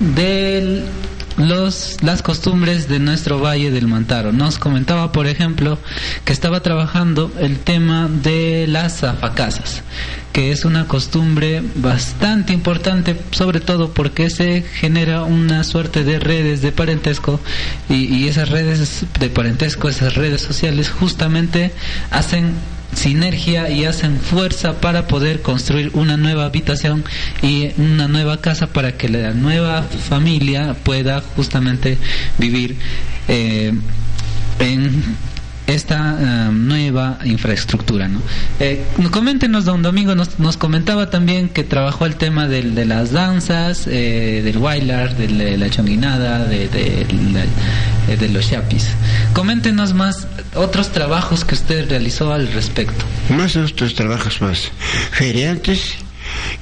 del 0.00 0.82
los, 1.36 1.98
las 2.02 2.22
costumbres 2.22 2.88
de 2.88 2.98
nuestro 2.98 3.40
Valle 3.40 3.70
del 3.70 3.86
Mantaro. 3.86 4.32
Nos 4.32 4.58
comentaba, 4.58 5.12
por 5.12 5.26
ejemplo, 5.26 5.78
que 6.24 6.32
estaba 6.32 6.60
trabajando 6.60 7.32
el 7.38 7.58
tema 7.58 8.08
de 8.08 8.66
las 8.68 9.00
zafacasas, 9.00 9.82
que 10.32 10.52
es 10.52 10.64
una 10.64 10.86
costumbre 10.86 11.62
bastante 11.76 12.52
importante, 12.52 13.16
sobre 13.30 13.60
todo 13.60 13.92
porque 13.92 14.30
se 14.30 14.62
genera 14.62 15.22
una 15.24 15.64
suerte 15.64 16.04
de 16.04 16.18
redes 16.18 16.62
de 16.62 16.72
parentesco 16.72 17.40
y, 17.88 18.04
y 18.04 18.28
esas 18.28 18.48
redes 18.48 19.04
de 19.18 19.30
parentesco, 19.30 19.88
esas 19.88 20.14
redes 20.14 20.42
sociales, 20.42 20.90
justamente 20.90 21.72
hacen 22.10 22.54
sinergia 22.96 23.70
y 23.70 23.84
hacen 23.84 24.18
fuerza 24.18 24.80
para 24.80 25.06
poder 25.06 25.42
construir 25.42 25.90
una 25.94 26.16
nueva 26.16 26.44
habitación 26.46 27.04
y 27.42 27.70
una 27.78 28.08
nueva 28.08 28.40
casa 28.40 28.68
para 28.68 28.96
que 28.96 29.08
la 29.08 29.32
nueva 29.32 29.82
familia 29.82 30.74
pueda 30.82 31.20
justamente 31.20 31.98
vivir 32.38 32.76
eh, 33.28 33.72
en 34.58 35.16
esta 35.66 36.18
eh, 36.20 36.52
nueva 36.52 37.18
infraestructura. 37.24 38.08
¿no? 38.08 38.20
Eh, 38.60 38.84
coméntenos, 39.10 39.64
don 39.64 39.82
Domingo, 39.82 40.14
nos, 40.14 40.38
nos, 40.38 40.56
comentaba 40.56 41.10
también 41.10 41.48
que 41.48 41.64
trabajó 41.64 42.06
el 42.06 42.16
tema 42.16 42.46
del, 42.46 42.74
de 42.74 42.84
las 42.84 43.12
danzas, 43.12 43.86
eh, 43.86 44.42
del 44.44 44.58
bailar, 44.58 45.16
de 45.16 45.56
la 45.56 45.70
chonguinada, 45.70 46.44
de, 46.44 46.68
de, 46.68 48.16
de, 48.16 48.28
los 48.28 48.48
chapis. 48.48 48.88
Coméntenos 49.32 49.94
más 49.94 50.26
otros 50.54 50.92
trabajos 50.92 51.44
que 51.44 51.54
usted 51.54 51.88
realizó 51.88 52.32
al 52.32 52.52
respecto. 52.52 53.04
Más 53.30 53.56
otros 53.56 53.94
trabajos 53.94 54.40
más 54.40 54.70
feriantes 55.12 55.94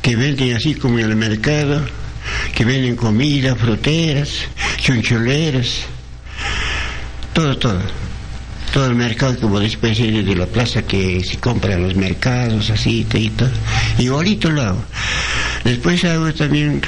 que 0.00 0.16
venden 0.16 0.54
así 0.56 0.74
como 0.74 0.98
en 0.98 1.06
el 1.06 1.16
mercado, 1.16 1.82
que 2.54 2.64
venden 2.64 2.96
comida, 2.96 3.56
fruteras, 3.56 4.30
choncholeras, 4.78 5.86
todo, 7.32 7.56
todo 7.58 7.80
todo 8.72 8.86
el 8.86 8.94
mercado 8.94 9.38
como 9.38 9.60
después 9.60 9.98
de 9.98 10.34
la 10.34 10.46
plaza 10.46 10.82
que 10.82 11.22
se 11.22 11.36
compra 11.36 11.74
en 11.74 11.82
los 11.82 11.94
mercados, 11.94 12.70
así 12.70 13.06
y 13.12 13.30
todo. 13.30 13.50
Igualito 13.98 14.50
lo 14.50 14.62
hago. 14.62 14.84
Después 15.64 16.04
hago 16.04 16.32
también 16.32 16.80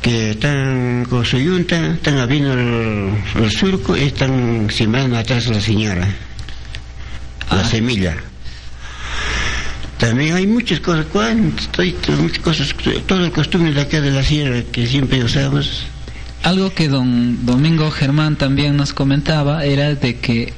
que 0.00 0.30
están 0.30 1.04
con 1.10 1.24
su 1.24 1.38
yunta, 1.38 1.94
están 1.94 2.18
abriendo 2.18 2.52
el, 2.52 3.12
el 3.42 3.50
surco 3.50 3.96
y 3.96 4.02
están 4.02 4.68
sembrando 4.70 5.18
atrás 5.18 5.48
a 5.48 5.54
la 5.54 5.60
señora, 5.60 6.08
la 7.50 7.64
semilla. 7.64 8.16
También 9.98 10.36
hay 10.36 10.46
muchas 10.46 10.78
cosas, 10.78 11.06
¿cuántas? 11.12 11.68
Muchas 12.20 12.38
cosas, 12.38 12.74
todo 13.06 13.24
el 13.24 13.32
costumbre 13.32 13.72
de 13.72 13.80
acá 13.80 14.00
de 14.00 14.12
la 14.12 14.22
sierra 14.22 14.62
que 14.70 14.86
siempre 14.86 15.24
usamos. 15.24 15.82
Algo 16.44 16.72
que 16.72 16.88
don 16.88 17.44
Domingo 17.44 17.90
Germán 17.90 18.36
también 18.36 18.76
nos 18.76 18.92
comentaba 18.92 19.64
era 19.64 19.92
de 19.96 20.16
que 20.18 20.52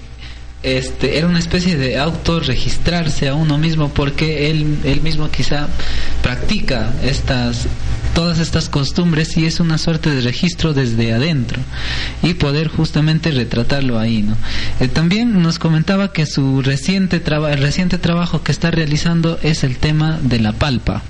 este, 0.63 1.19
era 1.19 1.27
una 1.27 1.39
especie 1.39 1.77
de 1.77 1.99
autorregistrarse 1.99 3.29
a 3.29 3.35
uno 3.35 3.59
mismo 3.59 3.89
porque 3.89 4.51
él, 4.51 4.79
él 4.85 5.01
mismo 5.01 5.31
quizá 5.31 5.69
practica 6.23 6.93
estas 7.03 7.67
todas 8.15 8.41
estas 8.41 8.69
costumbres 8.69 9.37
y 9.37 9.47
es 9.47 9.61
una 9.61 9.79
suerte 9.79 10.11
de 10.11 10.21
registro 10.21 10.75
desde 10.75 11.13
adentro 11.13 11.61
y 12.25 12.35
poder 12.35 12.67
justamente 12.67 13.31
retratarlo 13.31 14.01
ahí 14.01 14.23
no 14.23 14.37
eh, 14.81 14.89
también 14.89 15.41
nos 15.41 15.61
comentaba 15.61 16.13
que 16.13 16.27
su 16.27 16.61
reciente 16.61 17.23
el 17.27 17.59
reciente 17.59 17.99
trabajo 17.99 18.43
que 18.43 18.53
está 18.53 18.71
realizando 18.71 19.39
es 19.43 19.65
el 19.65 19.77
tema 19.77 20.19
de 20.23 20.41
la 20.41 20.53
palpa. 20.53 21.03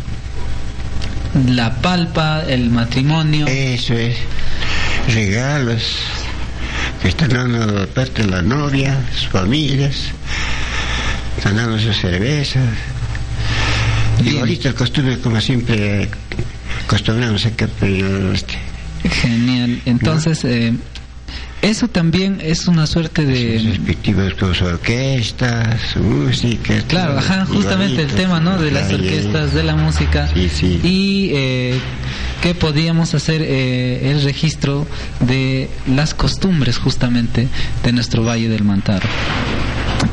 La 1.49 1.77
palpa 1.77 2.43
el 2.47 2.71
matrimonio. 2.71 3.47
Eso 3.47 3.95
es. 3.95 4.17
Regalos 5.09 5.97
están 7.05 7.31
dando 7.31 7.87
parte 7.89 8.23
de 8.23 8.29
la 8.29 8.43
novia, 8.43 8.99
sus 9.15 9.29
familias, 9.29 10.13
están 11.37 11.57
dando 11.57 11.79
sus 11.79 11.97
cervezas. 11.97 12.69
Y 14.25 14.37
ahorita 14.37 14.69
el 14.69 14.75
costumbre, 14.75 15.19
como 15.19 15.41
siempre 15.41 16.09
acostumbramos 16.85 17.47
acá, 17.47 17.69
este. 18.35 18.59
Genial. 19.09 19.81
Entonces, 19.87 20.45
¿no? 20.45 20.51
eh, 20.51 20.75
eso 21.63 21.89
también 21.89 22.39
es 22.43 22.69
una 22.69 22.87
suerte 22.87 23.25
de 23.25 23.61
respectivas 23.65 24.35
cosas 24.35 24.73
orquestas 24.75 25.97
música 25.97 26.83
claro 26.89 27.19
ajá 27.19 27.45
justamente 27.47 28.03
el 28.03 28.13
tema 28.13 28.41
no 28.41 28.59
de 28.59 28.71
las 28.71 28.93
orquestas 28.93 29.53
de 29.55 29.63
la 29.63 29.77
música. 29.77 30.29
Sí, 30.33 30.49
sí. 30.49 30.81
y 30.83 31.31
eh, 31.35 31.79
que 32.43 32.55
podíamos 32.55 33.15
hacer 33.15 33.43
eh, 33.43 34.11
el 34.11 34.23
registro 34.23 34.87
de 35.21 35.69
las 35.87 36.15
costumbres 36.15 36.79
justamente 36.79 37.49
de 37.85 37.93
nuestro 37.93 38.25
Valle 38.25 38.49
del 38.49 38.65
Mantaro 38.65 39.09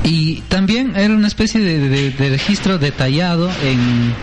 y 0.03 0.41
también 0.47 0.95
era 0.95 1.13
una 1.13 1.27
especie 1.27 1.59
de, 1.59 1.89
de, 1.89 2.11
de 2.11 2.29
registro 2.29 2.77
detallado 2.77 3.49
en, 3.63 4.13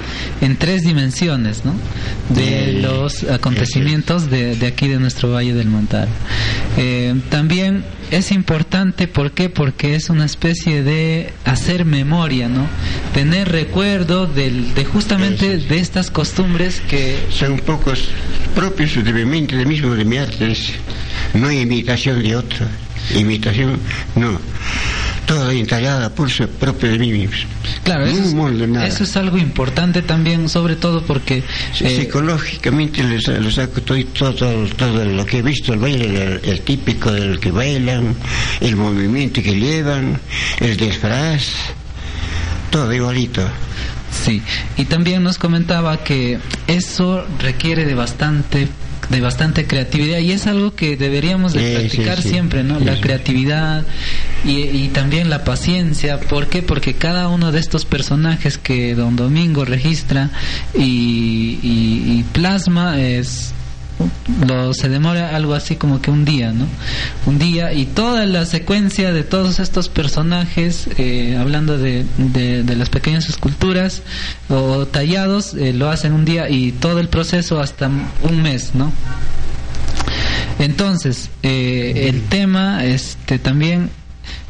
en, 0.40 0.56
tres 0.56 0.82
dimensiones, 0.82 1.64
¿no? 1.64 1.74
De 2.30 2.80
los 2.80 3.24
acontecimientos 3.24 4.30
de, 4.30 4.56
de 4.56 4.66
aquí 4.66 4.88
de 4.88 4.98
nuestro 4.98 5.32
Valle 5.32 5.54
del 5.54 5.68
Montar. 5.68 6.08
Eh, 6.76 7.14
también 7.30 7.84
es 8.10 8.32
importante, 8.32 9.08
¿por 9.08 9.32
qué? 9.32 9.48
Porque 9.48 9.94
es 9.94 10.10
una 10.10 10.24
especie 10.24 10.82
de 10.82 11.32
hacer 11.44 11.84
memoria, 11.84 12.48
¿no? 12.48 12.66
Tener 13.12 13.50
recuerdo 13.50 14.26
del, 14.26 14.74
de 14.74 14.84
justamente 14.84 15.58
de 15.58 15.78
estas 15.78 16.10
costumbres 16.10 16.80
que... 16.88 17.18
Son 17.30 17.58
pocos 17.58 18.08
propios 18.54 19.02
de 19.02 19.12
mi 19.12 19.24
mente, 19.24 19.56
de 19.56 19.66
mismo 19.66 19.94
de 19.94 20.04
mi 20.04 20.16
arte, 20.16 20.54
no 21.34 21.50
imitación 21.50 22.22
de 22.22 22.36
otro, 22.36 22.66
imitación 23.14 23.78
no 24.14 24.38
toda 25.26 25.52
entallada 25.52 26.14
por 26.14 26.30
su 26.30 26.46
propio 26.48 26.90
mí 26.98 27.28
Claro, 27.82 28.06
eso 28.06 28.22
es, 28.22 28.92
eso 28.92 29.04
es, 29.04 29.16
algo 29.16 29.38
importante 29.38 30.02
también, 30.02 30.48
sobre 30.48 30.76
todo 30.76 31.02
porque... 31.02 31.42
Sí, 31.72 31.84
eh, 31.84 31.96
psicológicamente 32.00 33.02
lo 33.02 33.50
saco 33.50 33.80
todo, 33.82 34.04
todo, 34.06 34.66
todo, 34.68 35.04
lo 35.04 35.26
que 35.26 35.38
he 35.38 35.42
visto, 35.42 35.72
el 35.72 35.80
baile, 35.80 36.06
el, 36.06 36.40
el, 36.44 36.60
típico 36.60 37.12
del 37.12 37.38
que 37.38 37.50
bailan, 37.50 38.14
el 38.60 38.76
movimiento 38.76 39.42
que 39.42 39.54
llevan, 39.54 40.20
el 40.60 40.76
disfraz, 40.76 41.44
todo 42.70 42.92
igualito. 42.92 43.48
Sí, 44.10 44.42
y 44.76 44.84
también 44.84 45.22
nos 45.22 45.38
comentaba 45.38 45.98
que 45.98 46.38
eso 46.66 47.26
requiere 47.40 47.84
de 47.84 47.94
bastante 47.94 48.68
de 49.08 49.20
bastante 49.20 49.66
creatividad 49.66 50.18
y 50.18 50.32
es 50.32 50.46
algo 50.46 50.74
que 50.74 50.96
deberíamos 50.96 51.52
de 51.52 51.60
sí, 51.60 51.74
practicar 51.74 52.16
sí, 52.16 52.22
sí. 52.22 52.28
siempre, 52.30 52.64
¿no? 52.64 52.78
La 52.80 53.00
creatividad 53.00 53.84
y, 54.44 54.62
y, 54.62 54.88
también 54.88 55.30
la 55.30 55.44
paciencia. 55.44 56.20
¿Por 56.20 56.48
qué? 56.48 56.62
Porque 56.62 56.94
cada 56.94 57.28
uno 57.28 57.52
de 57.52 57.60
estos 57.60 57.84
personajes 57.84 58.58
que 58.58 58.94
Don 58.94 59.16
Domingo 59.16 59.64
registra 59.64 60.30
y, 60.74 61.58
y, 61.62 62.18
y 62.18 62.24
plasma 62.32 63.00
es 63.00 63.52
lo, 64.46 64.74
se 64.74 64.88
demora 64.88 65.36
algo 65.36 65.54
así 65.54 65.76
como 65.76 66.00
que 66.00 66.10
un 66.10 66.24
día, 66.24 66.52
¿no? 66.52 66.66
Un 67.26 67.38
día 67.38 67.72
y 67.72 67.86
toda 67.86 68.26
la 68.26 68.46
secuencia 68.46 69.12
de 69.12 69.22
todos 69.22 69.60
estos 69.60 69.88
personajes, 69.88 70.88
eh, 70.98 71.36
hablando 71.38 71.78
de, 71.78 72.04
de, 72.18 72.76
las 72.76 72.88
pequeñas 72.88 73.28
esculturas 73.28 74.02
o 74.48 74.86
tallados, 74.86 75.54
eh, 75.54 75.72
lo 75.72 75.88
hacen 75.90 76.12
un 76.12 76.24
día 76.24 76.48
y 76.48 76.72
todo 76.72 76.98
el 76.98 77.08
proceso 77.08 77.60
hasta 77.60 77.88
un 78.22 78.42
mes, 78.42 78.74
¿no? 78.74 78.92
Entonces, 80.58 81.30
eh, 81.42 82.08
el 82.08 82.22
tema 82.22 82.84
este, 82.84 83.38
también 83.38 83.90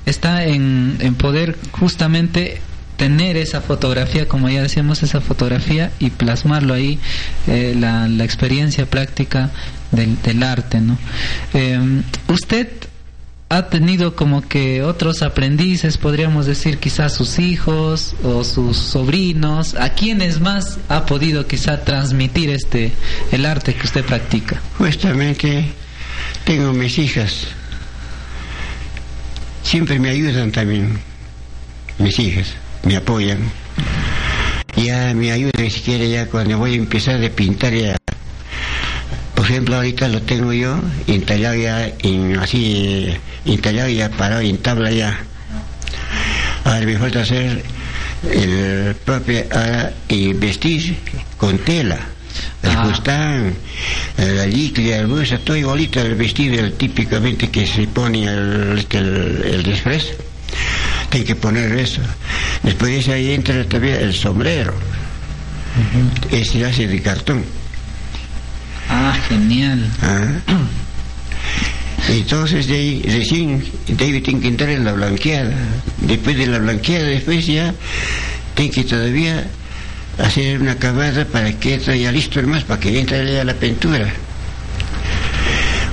está 0.06 0.44
en, 0.44 0.98
en 1.00 1.14
poder 1.14 1.56
justamente 1.72 2.60
tener 2.96 3.36
esa 3.36 3.60
fotografía, 3.60 4.28
como 4.28 4.48
ya 4.48 4.62
decíamos, 4.62 5.02
esa 5.02 5.20
fotografía 5.20 5.90
y 5.98 6.10
plasmarlo 6.10 6.74
ahí, 6.74 6.98
eh, 7.46 7.74
la, 7.78 8.08
la, 8.08 8.24
experiencia 8.24 8.86
práctica 8.86 9.50
del, 9.90 10.20
del 10.22 10.42
arte, 10.42 10.80
¿no? 10.80 10.96
Eh, 11.52 12.02
usted 12.28 12.68
ha 13.48 13.68
tenido 13.68 14.16
como 14.16 14.42
que 14.42 14.82
otros 14.82 15.22
aprendices, 15.22 15.98
podríamos 15.98 16.46
decir 16.46 16.78
quizás 16.78 17.14
sus 17.14 17.38
hijos 17.38 18.14
o 18.24 18.42
sus 18.42 18.76
sobrinos, 18.76 19.74
a 19.74 19.90
quienes 19.90 20.40
más 20.40 20.78
ha 20.88 21.06
podido 21.06 21.46
quizá 21.46 21.84
transmitir 21.84 22.50
este 22.50 22.92
el 23.32 23.46
arte 23.46 23.74
que 23.74 23.84
usted 23.84 24.04
practica. 24.04 24.60
Justamente 24.78 25.66
tengo 26.44 26.72
mis 26.72 26.98
hijas, 26.98 27.46
siempre 29.62 29.98
me 29.98 30.10
ayudan 30.10 30.50
también 30.50 30.98
mis 31.98 32.18
hijas 32.18 32.54
me 32.84 32.96
apoyan. 32.96 33.38
ya 34.76 35.14
me 35.14 35.32
ayuda 35.32 35.52
ni 35.58 35.70
siquiera 35.70 36.04
ya 36.04 36.26
cuando 36.26 36.58
voy 36.58 36.72
a 36.72 36.76
empezar 36.76 37.22
a 37.24 37.28
pintar 37.30 37.72
ya. 37.74 37.96
Por 39.34 39.44
ejemplo, 39.46 39.76
ahorita 39.76 40.08
lo 40.08 40.22
tengo 40.22 40.52
yo 40.52 40.80
instalado 41.06 41.54
ya, 41.54 41.92
en, 42.00 42.38
así, 42.38 43.06
instalado 43.44 43.88
ya 43.88 44.08
parado 44.10 44.40
en 44.42 44.58
tabla 44.58 44.90
ya. 44.90 45.18
Ahora 46.64 46.86
me 46.86 46.96
falta 46.98 47.20
hacer 47.20 47.62
el 48.30 48.94
propio, 49.04 49.44
ahora, 49.50 49.92
y 50.08 50.32
vestir 50.32 50.96
con 51.36 51.58
tela. 51.58 51.98
El 52.62 52.70
Ah. 52.70 52.86
fustán, 52.86 53.54
la 54.16 54.46
liclia, 54.46 54.98
el 54.98 55.06
bolsa, 55.06 55.38
todo 55.38 55.56
igualito 55.56 56.00
el 56.00 56.14
vestido 56.14 56.58
el 56.64 56.72
típicamente 56.72 57.50
que 57.50 57.66
se 57.66 57.86
pone 57.86 58.24
el, 58.24 58.78
este, 58.78 58.98
el, 58.98 59.42
el 59.44 59.62
disfraz. 59.62 60.04
Hay 61.14 61.22
que 61.22 61.36
poner 61.36 61.70
eso. 61.78 62.00
Después 62.64 62.90
de 62.90 62.98
eso 62.98 63.12
ahí 63.12 63.30
entra 63.30 63.64
también 63.66 63.94
el 64.00 64.12
sombrero. 64.12 64.74
Ese 66.32 66.64
hace 66.64 66.88
de 66.88 67.00
cartón. 67.00 67.44
Ah, 68.88 69.16
genial. 69.28 69.88
Ah. 70.02 70.40
Entonces 72.08 72.66
de 72.66 72.74
ahí 72.74 73.02
recién 73.06 73.64
David 73.86 74.24
tiene 74.24 74.40
que 74.40 74.48
entrar 74.48 74.70
en 74.70 74.84
la 74.84 74.92
blanqueada. 74.92 75.54
Después 76.00 76.36
de 76.36 76.48
la 76.48 76.58
blanqueada, 76.58 77.06
después 77.06 77.46
ya 77.46 77.72
tiene 78.56 78.72
que 78.72 78.82
todavía 78.82 79.46
hacer 80.18 80.60
una 80.60 80.72
acabada 80.72 81.24
para 81.26 81.52
que 81.60 81.74
esté 81.74 82.00
ya 82.00 82.10
listo 82.10 82.40
el 82.40 82.48
más, 82.48 82.64
para 82.64 82.80
que 82.80 82.98
entre 82.98 83.34
ya 83.34 83.44
la 83.44 83.54
pintura. 83.54 84.12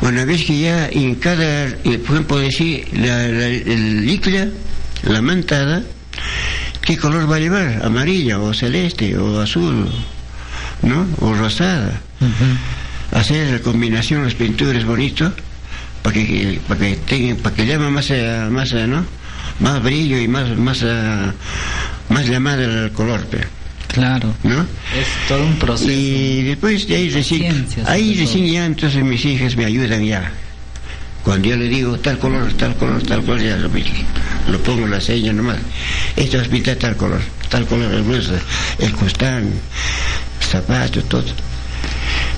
Una 0.01 0.25
vez 0.25 0.43
que 0.45 0.61
ya 0.61 0.89
en 0.89 1.13
cada, 1.13 1.67
eh, 1.67 1.99
por 2.03 2.15
ejemplo, 2.15 2.37
decir, 2.39 2.87
la, 2.93 3.27
la, 3.27 3.45
el 3.45 4.03
licra, 4.07 4.47
la 5.03 5.21
mantada, 5.21 5.83
¿qué 6.81 6.97
color 6.97 7.29
va 7.31 7.35
a 7.37 7.39
llevar? 7.39 7.81
Amarilla 7.83 8.39
o 8.39 8.53
celeste 8.53 9.17
o 9.17 9.39
azul, 9.41 9.89
¿no? 10.81 11.07
O 11.19 11.33
rosada 11.33 12.01
hacer 13.11 13.51
la 13.51 13.59
combinación 13.59 14.23
las 14.23 14.35
pinturas 14.35 14.85
bonitos 14.85 15.33
para 16.01 16.13
que 16.13 16.59
para 16.67 16.79
que 16.79 16.95
tengan 17.07 17.37
para 17.37 17.55
que 17.55 17.65
llame 17.65 17.89
más 17.89 18.09
eh, 18.09 18.47
más 18.49 18.71
eh, 18.73 18.87
no 18.87 19.03
más 19.59 19.83
brillo 19.83 20.17
y 20.19 20.27
más 20.27 20.57
más 20.57 20.81
eh, 20.83 21.31
más 22.09 22.27
llamada 22.27 22.63
el 22.63 22.91
color 22.91 23.21
Claro. 23.87 24.33
no 24.43 24.61
Es 24.61 25.27
todo 25.27 25.43
un 25.45 25.57
proceso. 25.59 25.91
y 25.91 26.43
después 26.43 26.87
de 26.87 26.95
ahí 26.95 27.09
recién 27.09 27.67
ahí 27.87 28.15
recién 28.17 28.47
ya 28.47 28.65
entonces 28.65 29.03
mis 29.03 29.23
hijas 29.25 29.55
me 29.57 29.65
ayudan 29.65 30.05
ya. 30.05 30.31
Cuando 31.23 31.49
yo 31.49 31.57
le 31.57 31.67
digo 31.67 31.97
tal 31.99 32.17
color 32.17 32.53
tal 32.53 32.75
color 32.77 33.03
tal 33.03 33.21
color 33.23 33.41
ya 33.41 33.57
lo, 33.57 33.69
lo 34.49 34.59
pongo 34.59 34.87
la 34.87 35.01
seña 35.01 35.33
nomás 35.33 35.57
esto 36.15 36.39
es 36.39 36.47
pintar 36.47 36.75
tal 36.77 36.95
color 36.95 37.21
tal 37.49 37.65
color 37.65 37.93
el 37.93 38.03
blusa 38.03 38.39
el 38.79 38.91
costán 38.93 39.49
zapatos 40.39 41.07
todo 41.09 41.25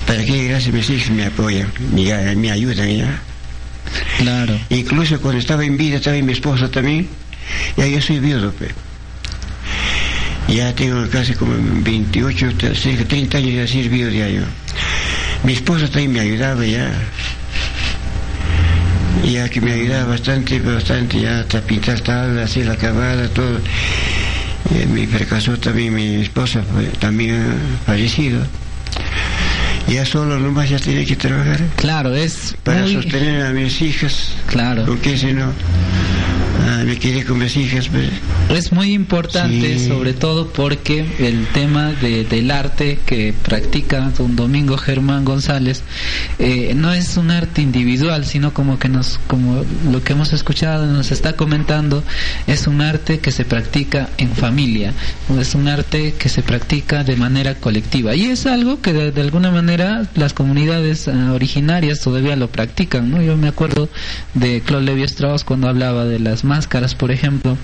para 0.06 0.24
que 0.24 0.48
gracias 0.48 0.74
mis 0.74 0.90
hijas 0.90 1.10
me 1.10 1.26
apoyan 1.26 1.72
me, 1.92 2.36
me 2.36 2.50
ayudan 2.50 2.96
ya 2.96 3.22
Claro. 4.18 4.58
Incluso 4.70 5.20
cuando 5.20 5.38
estaba 5.38 5.64
en 5.64 5.76
vida, 5.76 5.96
estaba 5.96 6.16
mi 6.16 6.32
esposa 6.32 6.70
también, 6.70 7.08
ya 7.76 7.86
yo 7.86 8.00
soy 8.00 8.20
viudo, 8.20 8.52
pe. 8.52 8.70
Ya 10.48 10.74
tengo 10.74 11.08
casi 11.08 11.34
como 11.34 11.54
28, 11.58 12.52
cerca 12.74 12.98
de 12.98 13.04
30 13.04 13.38
años 13.38 13.54
de 13.54 13.68
ser 13.68 13.88
viudo 13.88 14.10
ya 14.10 14.28
yo. 14.28 14.42
Mi 15.42 15.54
esposa 15.54 15.86
también 15.86 16.12
me 16.12 16.20
ayudaba 16.20 16.64
ya. 16.64 16.92
Ya 19.24 19.48
que 19.48 19.60
me 19.60 19.72
ayudaba 19.72 20.10
bastante, 20.10 20.60
bastante, 20.60 21.20
ya 21.20 21.40
hasta 21.40 21.60
pintar 21.62 22.00
tablas, 22.00 22.50
hacer 22.50 22.66
la 22.66 22.74
acabada, 22.74 23.26
todo. 23.28 23.58
Eh, 24.74 24.86
me 24.92 25.06
fracasó 25.06 25.56
también 25.58 25.94
mi 25.94 26.16
esposa, 26.22 26.62
también 27.00 27.36
ha 27.42 27.86
fallecido. 27.86 28.40
Ya 29.88 30.06
solo 30.06 30.38
nomás 30.38 30.70
ya 30.70 30.78
tenía 30.78 31.04
que 31.04 31.14
trabajar 31.16 31.60
Claro, 31.76 32.14
es 32.14 32.54
para 32.62 32.82
muy- 32.82 32.94
sostener 32.94 33.42
a 33.46 33.50
mis 33.50 33.82
hijas. 33.82 34.30
Claro. 34.46 34.84
Porque 34.86 35.16
si 35.18 35.32
no, 35.32 35.52
me 36.84 36.98
quedé 36.98 37.24
con 37.24 37.38
mis 37.38 37.56
hijas. 37.56 37.88
Pues. 37.88 38.08
Es 38.50 38.72
muy 38.72 38.92
importante, 38.92 39.78
Sí. 39.78 39.88
sobre 39.88 40.12
todo 40.12 40.48
porque 40.52 41.04
el 41.18 41.46
tema 41.48 41.92
de- 41.92 42.24
del 42.24 42.50
arte 42.50 42.98
que 43.06 43.32
practica 43.42 44.10
don 44.16 44.36
Domingo 44.36 44.76
Germán 44.76 45.24
González 45.24 45.82
eh, 46.38 46.72
no 46.76 46.92
es 46.92 47.16
un 47.16 47.30
arte 47.30 47.62
individual, 47.62 48.24
sino 48.24 48.52
como 48.52 48.78
que 48.78 48.88
nos, 48.88 49.18
como 49.26 49.64
lo 49.90 50.02
que 50.02 50.12
hemos 50.12 50.32
escuchado, 50.32 50.86
nos 50.86 51.10
está 51.12 51.34
comentando, 51.34 52.02
es 52.46 52.66
un 52.66 52.80
arte 52.80 53.18
que 53.20 53.30
se 53.32 53.44
practica 53.44 54.08
en 54.18 54.30
familia, 54.34 54.92
es 55.40 55.54
un 55.54 55.68
arte 55.68 56.14
que 56.18 56.28
se 56.28 56.42
practica 56.42 57.04
de 57.04 57.16
manera 57.16 57.54
colectiva 57.54 58.14
y 58.14 58.24
es 58.26 58.46
algo 58.46 58.80
que 58.80 58.92
de, 58.92 59.10
de 59.12 59.20
alguna 59.20 59.50
manera 59.50 60.06
las 60.14 60.32
comunidades 60.34 61.08
ah, 61.08 61.32
originarias 61.32 62.00
todavía 62.00 62.36
lo 62.36 62.48
practican, 62.48 63.10
¿no? 63.10 63.22
Yo 63.22 63.36
me 63.36 63.48
acuerdo 63.48 63.88
de 64.34 64.60
Claude 64.60 64.84
Levi 64.86 65.02
Strauss 65.04 65.44
cuando 65.44 65.68
hablaba 65.68 66.04
de 66.04 66.18
las 66.18 66.44
máscaras, 66.44 66.73
por 66.96 67.12
ejemplo, 67.12 67.56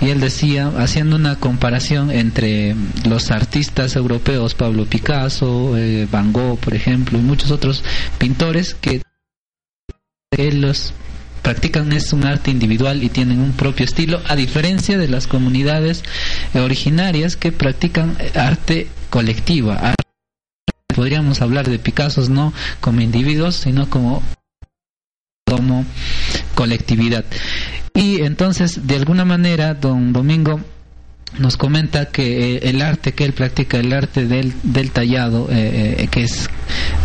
y 0.00 0.10
él 0.10 0.20
decía, 0.20 0.70
haciendo 0.78 1.16
una 1.16 1.36
comparación 1.36 2.12
entre 2.12 2.76
los 3.08 3.32
artistas 3.32 3.96
europeos, 3.96 4.54
Pablo 4.54 4.86
Picasso, 4.86 5.76
eh, 5.76 6.06
Van 6.10 6.32
Gogh, 6.32 6.58
por 6.58 6.74
ejemplo, 6.74 7.18
y 7.18 7.22
muchos 7.22 7.50
otros 7.50 7.82
pintores 8.18 8.74
que 8.74 9.02
los 10.52 10.92
practican 11.42 11.92
es 11.92 12.12
un 12.12 12.24
arte 12.24 12.52
individual 12.52 13.02
y 13.02 13.08
tienen 13.08 13.40
un 13.40 13.52
propio 13.52 13.84
estilo, 13.84 14.20
a 14.28 14.36
diferencia 14.36 14.96
de 14.96 15.08
las 15.08 15.26
comunidades 15.26 16.04
originarias 16.54 17.36
que 17.36 17.50
practican 17.50 18.16
arte 18.36 18.86
colectiva. 19.10 19.94
Podríamos 20.94 21.42
hablar 21.42 21.68
de 21.68 21.80
Picassos 21.80 22.28
no 22.28 22.52
como 22.80 23.00
individuos, 23.00 23.56
sino 23.56 23.90
como 23.90 24.22
como 25.44 25.84
colectividad. 26.54 27.24
Y 27.94 28.22
entonces, 28.22 28.86
de 28.86 28.96
alguna 28.96 29.24
manera, 29.24 29.74
don 29.74 30.12
Domingo 30.12 30.60
nos 31.38 31.56
comenta 31.56 32.06
que 32.06 32.56
eh, 32.56 32.60
el 32.64 32.82
arte 32.82 33.12
que 33.12 33.24
él 33.24 33.32
practica, 33.32 33.78
el 33.78 33.92
arte 33.92 34.26
del, 34.26 34.52
del 34.62 34.90
tallado, 34.90 35.48
eh, 35.50 35.96
eh, 35.98 36.08
que 36.08 36.24
es 36.24 36.48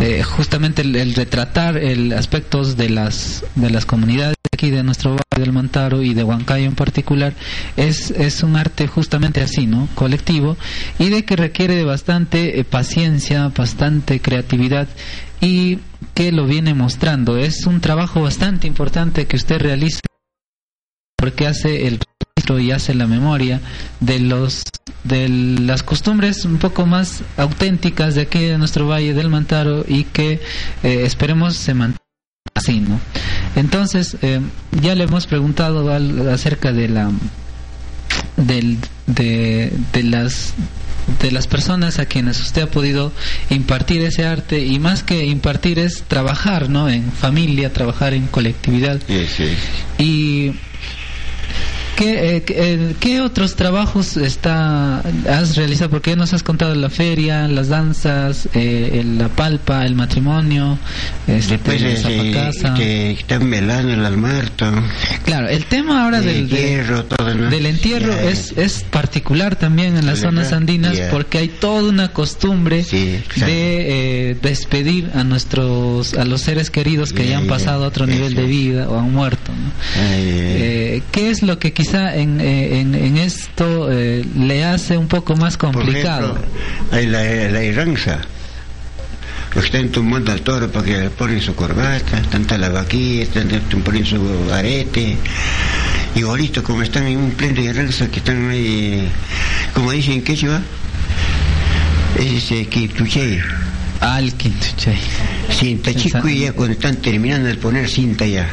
eh, 0.00 0.22
justamente 0.22 0.82
el, 0.82 1.14
retratar 1.14 1.76
el 1.78 2.12
aspectos 2.12 2.76
de 2.76 2.90
las 2.90 3.44
de 3.54 3.70
las 3.70 3.86
comunidades 3.86 4.36
aquí 4.52 4.70
de 4.70 4.82
nuestro 4.82 5.12
barrio 5.12 5.44
del 5.44 5.52
Montaro 5.52 6.02
y 6.02 6.14
de 6.14 6.24
Huancayo 6.24 6.66
en 6.66 6.74
particular, 6.74 7.34
es, 7.76 8.10
es 8.10 8.42
un 8.42 8.56
arte 8.56 8.86
justamente 8.86 9.40
así, 9.40 9.66
¿no? 9.66 9.88
Colectivo 9.94 10.56
y 10.98 11.08
de 11.08 11.24
que 11.24 11.36
requiere 11.36 11.76
de 11.76 11.84
bastante 11.84 12.64
paciencia, 12.64 13.48
bastante 13.48 14.20
creatividad 14.20 14.88
y 15.40 15.78
que 16.14 16.32
lo 16.32 16.46
viene 16.46 16.74
mostrando. 16.74 17.38
Es 17.38 17.66
un 17.66 17.80
trabajo 17.80 18.20
bastante 18.20 18.66
importante 18.66 19.26
que 19.26 19.36
usted 19.36 19.60
realiza 19.60 20.00
porque 21.18 21.46
hace 21.48 21.88
el 21.88 21.98
registro 22.36 22.60
y 22.60 22.70
hace 22.70 22.94
la 22.94 23.06
memoria 23.06 23.60
de 24.00 24.20
los 24.20 24.62
de 25.04 25.28
las 25.28 25.82
costumbres 25.82 26.44
un 26.44 26.58
poco 26.58 26.86
más 26.86 27.22
auténticas 27.36 28.14
de 28.14 28.22
aquí 28.22 28.40
de 28.44 28.56
nuestro 28.58 28.86
valle 28.86 29.14
del 29.14 29.28
Mantaro 29.28 29.84
y 29.86 30.04
que 30.04 30.40
eh, 30.82 31.02
esperemos 31.04 31.56
se 31.56 31.74
mantenga 31.74 31.98
así, 32.54 32.80
¿no? 32.80 33.00
Entonces 33.56 34.16
eh, 34.22 34.40
ya 34.80 34.94
le 34.94 35.04
hemos 35.04 35.26
preguntado 35.26 35.92
al- 35.92 36.28
acerca 36.28 36.72
de 36.72 36.88
la 36.88 37.10
del, 38.36 38.78
de, 39.06 39.72
de 39.92 40.02
las 40.04 40.54
de 41.22 41.30
las 41.32 41.46
personas 41.46 41.98
a 41.98 42.06
quienes 42.06 42.38
usted 42.40 42.62
ha 42.62 42.70
podido 42.70 43.12
impartir 43.50 44.02
ese 44.02 44.26
arte 44.26 44.64
y 44.66 44.78
más 44.78 45.02
que 45.02 45.24
impartir 45.24 45.78
es 45.78 46.02
trabajar, 46.02 46.68
¿no? 46.68 46.88
En 46.90 47.10
familia, 47.12 47.72
trabajar 47.72 48.12
en 48.14 48.26
colectividad. 48.26 49.00
Sí, 49.06 49.26
sí. 49.26 49.48
Y 50.02 50.52
¿qué, 51.98 52.36
eh, 52.36 52.42
qué, 52.44 52.54
eh, 52.56 52.94
qué 53.00 53.20
otros 53.20 53.56
trabajos 53.56 54.16
está 54.16 55.00
has 55.28 55.56
realizado? 55.56 55.90
Porque 55.90 56.14
nos 56.16 56.32
has 56.32 56.42
contado 56.42 56.74
la 56.74 56.90
feria, 56.90 57.48
las 57.48 57.68
danzas, 57.68 58.48
eh, 58.54 59.00
el- 59.00 59.18
la 59.18 59.28
palpa, 59.28 59.84
el 59.84 59.94
matrimonio, 59.96 60.78
este, 61.26 61.58
Después 61.58 61.82
la 61.82 62.74
que 62.74 63.10
están 63.12 63.50
velando 63.50 63.92
el 63.92 64.04
almuerto, 64.04 64.72
Claro, 65.24 65.48
el 65.48 65.64
tema 65.64 66.04
ahora 66.04 66.18
el 66.18 66.24
del, 66.24 66.48
de- 66.48 66.56
hierro, 66.68 67.04
todo, 67.04 67.34
¿no? 67.34 67.50
del 67.50 67.66
entierro 67.66 68.12
Ya, 68.14 68.22
es, 68.30 68.52
es 68.56 68.84
particular 68.84 69.56
también 69.56 69.96
en 69.96 70.06
las 70.06 70.20
zonas 70.20 70.44
¿verdad? 70.44 70.58
andinas 70.58 70.96
Ya. 70.96 71.10
porque 71.10 71.38
hay 71.38 71.48
toda 71.48 71.88
una 71.88 72.08
costumbre 72.12 72.84
Sí, 72.84 73.18
de 73.36 74.30
eh, 74.30 74.36
despedir 74.40 75.10
a 75.14 75.24
nuestros 75.24 76.14
a 76.14 76.24
los 76.24 76.42
seres 76.42 76.70
queridos 76.70 77.12
que 77.12 77.24
Ya, 77.24 77.30
ya 77.32 77.38
han 77.38 77.46
pasado 77.48 77.84
a 77.84 77.88
otro 77.88 78.06
nivel 78.06 78.34
de 78.34 78.44
vida 78.44 78.88
o 78.88 78.98
han 78.98 79.12
muerto. 79.12 79.50
¿no? 79.52 79.72
Eh, 79.96 81.02
¿Qué 81.10 81.30
es 81.30 81.42
lo 81.42 81.58
que 81.58 81.72
quizá 81.88 82.14
en, 82.16 82.40
eh, 82.40 82.80
en, 82.80 82.94
en 82.94 83.16
esto 83.16 83.90
eh, 83.90 84.24
le 84.36 84.64
hace 84.64 84.96
un 84.98 85.08
poco 85.08 85.36
más 85.36 85.56
Por 85.56 85.72
complicado? 85.72 86.36
ejemplo, 86.36 86.48
hay 86.92 87.06
la, 87.06 87.22
la 87.50 87.64
iranza. 87.64 88.20
Que 89.50 89.60
están 89.60 89.88
tumbando 89.88 90.30
al 90.30 90.42
toro 90.42 90.70
para 90.70 90.84
que 90.84 90.98
le 90.98 91.10
ponen 91.10 91.40
su 91.40 91.54
corbata, 91.54 92.18
están 92.18 92.44
talando 92.44 92.78
aquí, 92.78 93.22
están 93.22 93.48
poniendo 93.82 94.10
su 94.46 94.52
arete. 94.52 95.16
Igualito 96.14 96.62
como 96.62 96.82
están 96.82 97.06
en 97.06 97.16
un 97.16 97.30
pleno 97.30 97.54
de 97.54 97.62
iranza 97.62 98.08
que 98.10 98.18
están 98.18 98.50
ahí, 98.50 99.08
como 99.72 99.90
dicen 99.92 100.14
en 100.14 100.22
quechua, 100.24 100.60
Es 102.18 102.44
Quintuchay. 102.68 103.40
Al 104.00 104.34
Quintuchay. 104.34 104.98
Cinta 105.58 105.94
chico 105.94 106.28
y 106.28 106.40
ya 106.40 106.52
cuando 106.52 106.74
están 106.74 106.96
terminando 106.96 107.48
de 107.48 107.54
poner 107.54 107.88
cinta 107.88 108.26
ya. 108.26 108.46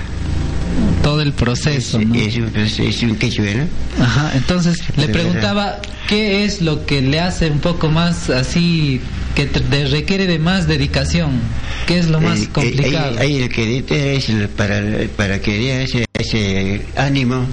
Todo 1.05 1.21
el 1.21 1.33
proceso, 1.33 1.99
Es, 1.99 2.07
¿no? 2.07 2.15
es 2.15 2.35
un, 2.37 2.51
es 2.87 3.03
un 3.03 3.15
quechua, 3.15 3.45
¿no? 3.53 4.03
Ajá, 4.03 4.31
entonces 4.33 4.79
le 4.97 5.07
preguntaba 5.07 5.79
qué 6.07 6.43
es 6.45 6.63
lo 6.63 6.83
que 6.87 6.99
le 7.03 7.19
hace 7.19 7.51
un 7.51 7.59
poco 7.59 7.89
más 7.89 8.31
así, 8.31 8.99
que 9.35 9.45
te- 9.45 9.85
requiere 9.85 10.25
de 10.25 10.39
más 10.39 10.67
dedicación, 10.67 11.41
qué 11.85 11.99
es 11.99 12.07
lo 12.07 12.19
más 12.19 12.39
Eh, 12.39 12.43
eh, 12.45 12.49
complicado. 12.51 13.19
Ahí, 13.19 13.37
el 13.37 13.49
que 13.49 13.65
dite 13.67 14.15
es 14.15 14.25
para, 14.57 14.81
para 15.15 15.39
que 15.39 15.51
dé 15.59 15.83
ese, 15.83 16.05
ese 16.17 16.81
ánimo, 16.97 17.45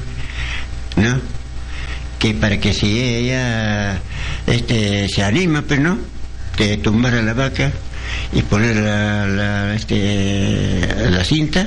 ¿no? 0.96 1.20
Que 2.18 2.32
para 2.32 2.58
que 2.58 2.72
si 2.72 2.98
ella 3.02 4.00
este, 4.46 5.08
se 5.10 5.22
anima, 5.24 5.60
pues, 5.60 5.78
¿no? 5.78 5.98
De 6.56 6.78
tumbar 6.78 7.14
a 7.16 7.22
la 7.22 7.34
vaca 7.34 7.70
y 8.32 8.40
poner 8.40 8.76
la, 8.76 9.26
la, 9.26 9.74
este, 9.74 10.88
la 11.10 11.22
cinta, 11.22 11.66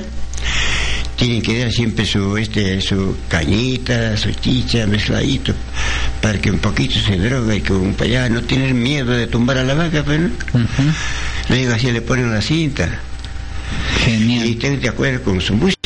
tienen 1.16 1.42
que 1.42 1.58
dar 1.58 1.72
siempre 1.72 2.04
su, 2.04 2.36
este, 2.36 2.80
su 2.80 3.16
cañita, 3.28 4.16
su 4.16 4.32
chicha, 4.32 4.86
mezcladito, 4.86 5.54
para 6.20 6.40
que 6.40 6.50
un 6.50 6.58
poquito 6.58 6.98
se 7.00 7.16
droga 7.16 7.54
y 7.54 7.60
que 7.62 7.72
un 7.72 7.94
para 7.94 8.10
allá 8.10 8.28
no 8.28 8.42
tener 8.42 8.74
miedo 8.74 9.12
de 9.12 9.26
tumbar 9.26 9.58
a 9.58 9.64
la 9.64 9.74
vaca, 9.74 10.02
pues, 10.04 10.20
¿no? 10.20 10.26
Ujú, 10.28 10.92
Luego 11.48 11.74
así 11.74 11.90
le 11.90 12.02
ponen 12.02 12.30
la 12.32 12.42
cinta. 12.42 13.00
Y 14.06 14.10
Genial. 14.10 14.48
estén 14.48 14.80
de 14.80 14.88
acuerdo 14.88 15.22
con 15.22 15.40
su 15.40 15.54
música. 15.54 15.76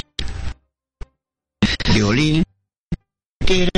Violín, 1.95 2.43
tira 3.45 3.71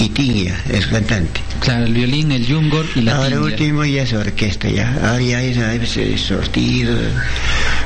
y 0.00 0.08
Tiña, 0.08 0.58
el 0.72 0.86
cantante. 0.88 1.40
Claro, 1.60 1.84
el 1.84 1.92
violín, 1.92 2.32
el 2.32 2.46
yungor 2.46 2.86
y 2.94 3.02
la 3.02 3.16
Ahora 3.16 3.28
tinga. 3.28 3.42
último 3.42 3.84
ya 3.84 4.02
es 4.02 4.12
orquesta 4.14 4.68
ya. 4.68 4.92
Ahora 5.02 5.20
ya 5.22 5.42
es, 5.42 5.58
veces 5.80 6.20
sortido, 6.22 6.96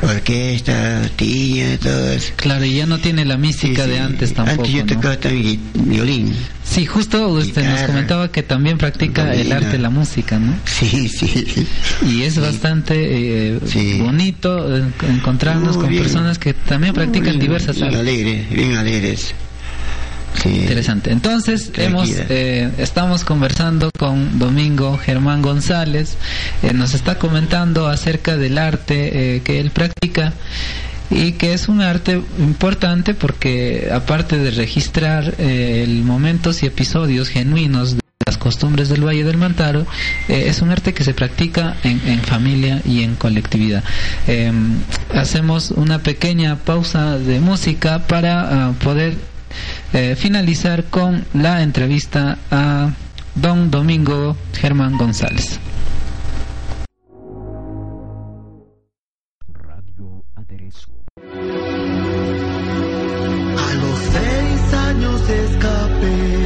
orquesta, 0.03 1.03
tiña, 1.16 1.77
todo 1.83 2.12
eso. 2.12 2.33
Claro, 2.37 2.64
y 2.64 2.74
ya 2.74 2.87
no 2.87 2.98
tiene 2.98 3.24
la 3.24 3.37
mística 3.37 3.85
Sí, 3.85 3.90
de 3.90 3.96
sí. 3.96 4.00
antes 4.03 4.35
tampoco. 4.35 4.61
Antes 4.62 4.74
yo 4.74 4.85
¿no? 4.87 4.94
tocaba 4.94 5.16
también 5.16 5.61
violín. 5.74 6.33
Sí, 6.64 6.87
justo 6.87 7.29
usted 7.29 7.62
nos 7.62 7.72
Guitarra. 7.72 7.87
comentaba 7.87 8.33
que 8.33 8.42
también 8.42 8.79
practica 8.79 9.33
el 9.35 9.53
arte 9.53 9.79
la 9.79 9.90
música, 9.90 10.38
¿no? 10.38 10.55
Sí, 10.64 11.09
sí. 11.09 11.66
Y 12.07 12.22
es 12.22 12.38
bastante 12.38 12.94
eh, 13.55 13.59
Sí. 13.66 13.98
bonito 14.00 14.74
encontrarnos 15.09 15.77
Muy 15.77 15.83
con 15.85 15.90
bien. 15.90 16.03
personas 16.03 16.38
que 16.38 16.55
también 16.55 16.94
practican 16.94 17.31
Bien, 17.31 17.40
diversas 17.40 17.77
bien 17.77 17.87
artes. 17.88 18.00
alegre, 18.00 18.46
bien 18.50 18.77
alegres. 18.77 19.35
Sí. 20.42 20.51
Interesante. 20.51 21.11
Entonces, 21.11 21.70
hemos, 21.77 22.11
eh, 22.11 22.70
estamos 22.79 23.25
conversando 23.25 23.90
con 23.97 24.38
Domingo 24.38 24.99
Germán 24.99 25.42
González. 25.42 26.16
Eh, 26.62 26.73
nos 26.73 26.94
está 26.94 27.18
comentando 27.18 27.88
acerca 27.88 28.37
del 28.37 28.59
arte 28.59 29.37
eh, 29.37 29.42
que 29.42 29.61
él 29.61 29.70
practica 29.70 30.33
y 31.11 31.33
que 31.33 31.53
es 31.53 31.68
un 31.68 31.81
arte 31.81 32.20
importante 32.38 33.14
porque 33.14 33.90
aparte 33.92 34.38
de 34.38 34.51
registrar 34.51 35.35
eh, 35.38 35.83
el 35.85 36.03
momentos 36.03 36.62
y 36.62 36.66
episodios 36.66 37.29
genuinos 37.29 37.94
de 37.94 38.01
las 38.27 38.38
costumbres 38.38 38.88
del 38.88 39.07
Valle 39.07 39.25
del 39.25 39.37
Mantaro, 39.37 39.87
eh, 40.29 40.44
es 40.49 40.62
un 40.62 40.70
arte 40.70 40.94
que 40.94 41.05
se 41.05 41.14
practica 41.14 41.77
en, 41.85 42.01
en 42.07 42.20
familia 42.20 42.81
y 42.85 43.03
en 43.03 43.16
colectividad. 43.16 43.85
Eh, 44.27 44.51
hacemos 45.14 45.70
una 45.70 45.99
pequeña 45.99 46.57
pausa 46.57 47.18
de 47.18 47.38
música 47.40 48.07
para 48.07 48.68
ah, 48.68 48.73
poder 48.83 49.14
eh, 49.92 50.16
finalizar 50.16 50.84
con 50.84 51.24
la 51.34 51.62
entrevista 51.62 52.38
a 52.50 52.90
don 53.34 53.70
Domingo 53.70 54.36
Germán 54.54 54.96
González. 54.96 55.58
Radio 59.48 60.24
Aderezo. 60.36 60.92
A 63.56 63.74
los 63.74 63.98
seis 64.12 64.74
años 64.74 65.28
escapé 65.28 66.43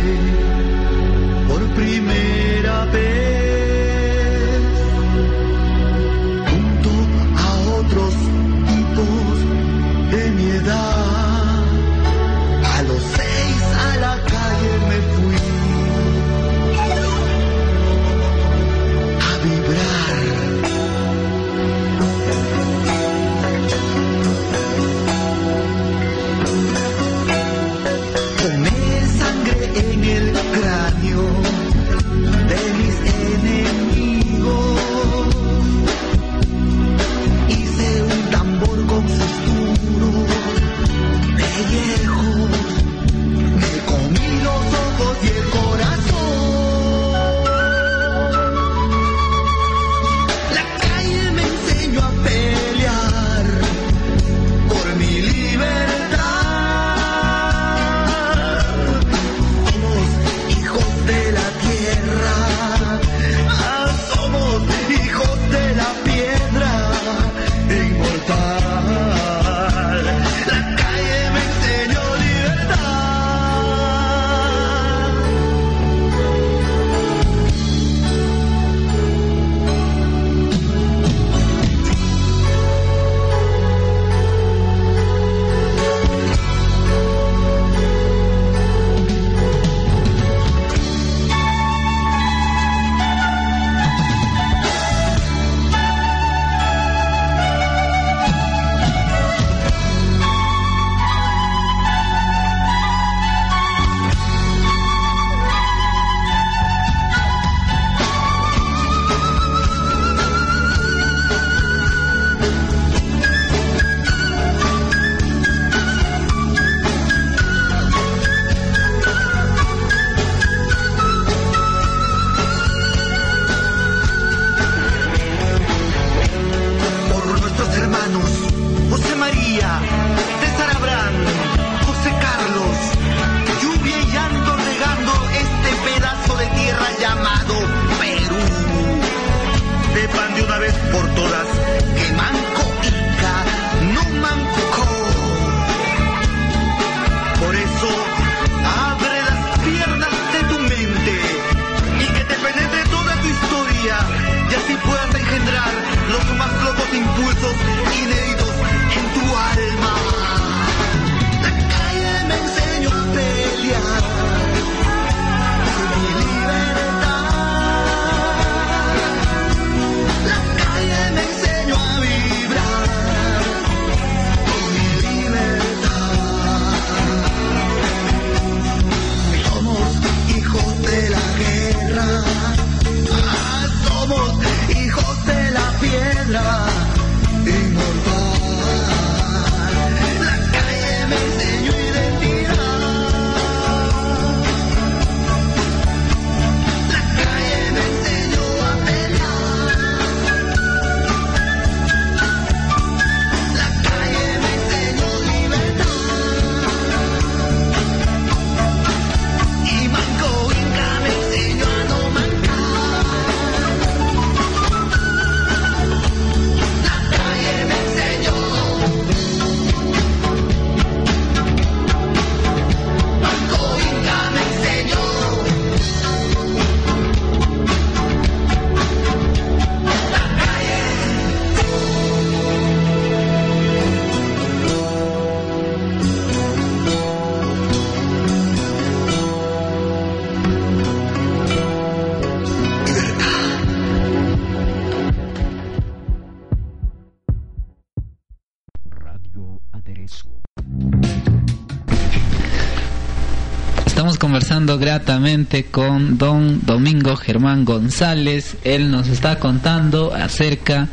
gratamente 254.77 255.65
con 255.65 256.19
don 256.19 256.67
Domingo 256.67 257.17
Germán 257.17 257.65
González. 257.65 258.57
Él 258.65 258.91
nos 258.91 259.09
está 259.09 259.39
contando 259.39 260.13
acerca 260.13 260.89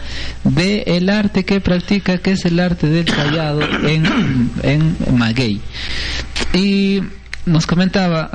de 0.45 0.83
el 0.87 1.09
arte 1.09 1.43
que 1.43 1.59
practica, 1.59 2.19
que 2.19 2.31
es 2.31 2.45
el 2.45 2.59
arte 2.59 2.87
del 2.87 3.05
tallado 3.05 3.61
en, 3.85 4.51
en 4.63 4.95
Maguey. 5.17 5.59
Y 6.53 7.01
nos 7.45 7.67
comentaba 7.67 8.31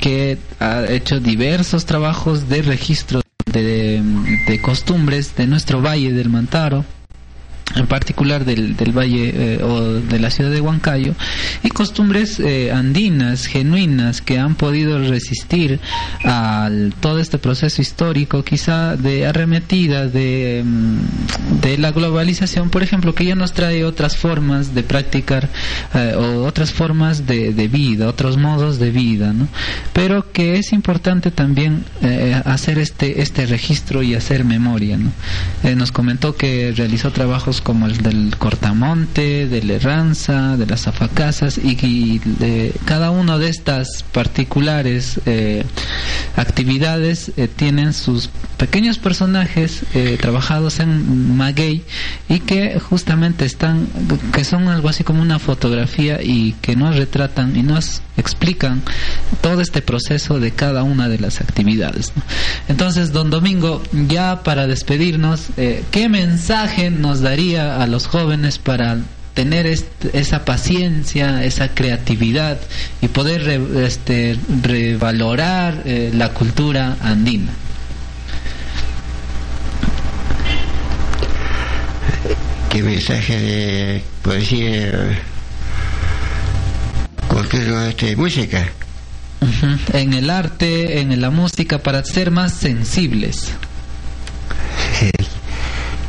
que 0.00 0.38
ha 0.60 0.84
hecho 0.88 1.20
diversos 1.20 1.86
trabajos 1.86 2.48
de 2.48 2.62
registro 2.62 3.22
de, 3.46 4.02
de 4.46 4.60
costumbres 4.60 5.34
de 5.36 5.46
nuestro 5.46 5.80
valle 5.80 6.12
del 6.12 6.28
Mantaro 6.28 6.84
en 7.78 7.86
particular 7.86 8.44
del, 8.44 8.76
del 8.76 8.96
valle 8.96 9.32
eh, 9.34 9.62
o 9.62 9.94
de 9.94 10.18
la 10.18 10.30
ciudad 10.30 10.50
de 10.50 10.60
Huancayo, 10.60 11.14
y 11.62 11.70
costumbres 11.70 12.40
eh, 12.40 12.72
andinas, 12.72 13.46
genuinas, 13.46 14.20
que 14.20 14.38
han 14.38 14.54
podido 14.54 14.98
resistir 14.98 15.80
a 16.24 16.70
todo 17.00 17.18
este 17.20 17.38
proceso 17.38 17.80
histórico, 17.80 18.42
quizá 18.42 18.96
de 18.96 19.26
arremetida 19.26 20.06
de, 20.06 20.62
mm, 20.64 21.60
de 21.60 21.78
la 21.78 21.92
globalización, 21.92 22.70
por 22.70 22.82
ejemplo, 22.82 23.14
que 23.14 23.24
ya 23.24 23.34
nos 23.34 23.52
trae 23.52 23.84
otras 23.84 24.16
formas 24.16 24.74
de 24.74 24.82
practicar 24.82 25.48
eh, 25.94 26.14
o 26.16 26.44
otras 26.44 26.72
formas 26.72 27.26
de, 27.26 27.52
de, 27.52 27.68
vida, 27.68 28.08
otros 28.08 28.36
modos 28.36 28.78
de 28.78 28.90
vida, 28.90 29.32
¿no? 29.32 29.48
pero 29.92 30.32
que 30.32 30.58
es 30.58 30.72
importante 30.72 31.30
también 31.30 31.84
hacer 32.44 32.78
este, 32.78 33.20
este 33.22 33.46
registro 33.46 34.02
y 34.02 34.14
hacer 34.14 34.44
memoria. 34.44 34.96
¿no? 34.96 35.10
nos 35.76 35.92
comentó 35.92 36.34
que 36.36 36.72
realizó 36.76 37.10
trabajos 37.12 37.60
como 37.68 37.84
el 37.86 37.98
del 37.98 38.34
cortamonte, 38.38 39.46
de 39.46 39.62
la 39.62 39.74
herranza, 39.74 40.56
de 40.56 40.64
las 40.64 40.88
afacasas 40.88 41.58
y, 41.58 42.18
de 42.18 42.72
cada 42.86 43.10
una 43.10 43.36
de 43.36 43.50
estas 43.50 44.04
particulares 44.10 45.20
eh, 45.26 45.66
actividades 46.34 47.30
eh, 47.36 47.46
tienen 47.46 47.92
sus 47.92 48.30
pequeños 48.56 48.98
personajes 48.98 49.82
eh, 49.92 50.16
trabajados 50.18 50.80
en 50.80 51.36
maguey 51.36 51.82
y 52.30 52.40
que 52.40 52.80
justamente 52.80 53.44
están, 53.44 53.86
que 54.32 54.44
son 54.44 54.68
algo 54.68 54.88
así 54.88 55.04
como 55.04 55.20
una 55.20 55.38
fotografía 55.38 56.22
y 56.22 56.54
que 56.62 56.74
nos 56.74 56.96
retratan 56.96 57.54
y 57.54 57.62
nos 57.62 58.00
explican 58.18 58.82
todo 59.40 59.60
este 59.60 59.80
proceso 59.80 60.38
de 60.38 60.50
cada 60.50 60.82
una 60.82 61.08
de 61.08 61.18
las 61.18 61.40
actividades. 61.40 62.12
Entonces, 62.68 63.12
don 63.12 63.30
Domingo, 63.30 63.82
ya 63.92 64.42
para 64.42 64.66
despedirnos, 64.66 65.46
¿qué 65.56 66.08
mensaje 66.08 66.90
nos 66.90 67.20
daría 67.20 67.82
a 67.82 67.86
los 67.86 68.06
jóvenes 68.06 68.58
para 68.58 68.98
tener 69.38 69.68
esa 69.68 70.44
paciencia, 70.44 71.44
esa 71.44 71.68
creatividad 71.72 72.58
y 73.00 73.06
poder 73.06 73.48
este, 73.76 74.36
revalorar 74.64 75.82
eh, 75.84 76.10
la 76.12 76.30
cultura 76.30 76.96
andina. 77.00 77.52
¿Qué 82.68 82.82
mensaje 82.82 83.38
de 83.38 84.02
poesía? 84.22 85.20
Cualquier 87.28 87.68
este, 87.88 88.16
música. 88.16 88.68
En 89.92 90.12
el 90.12 90.30
arte, 90.30 91.00
en 91.00 91.20
la 91.20 91.30
música, 91.30 91.78
para 91.78 92.04
ser 92.04 92.30
más 92.30 92.52
sensibles. 92.54 93.52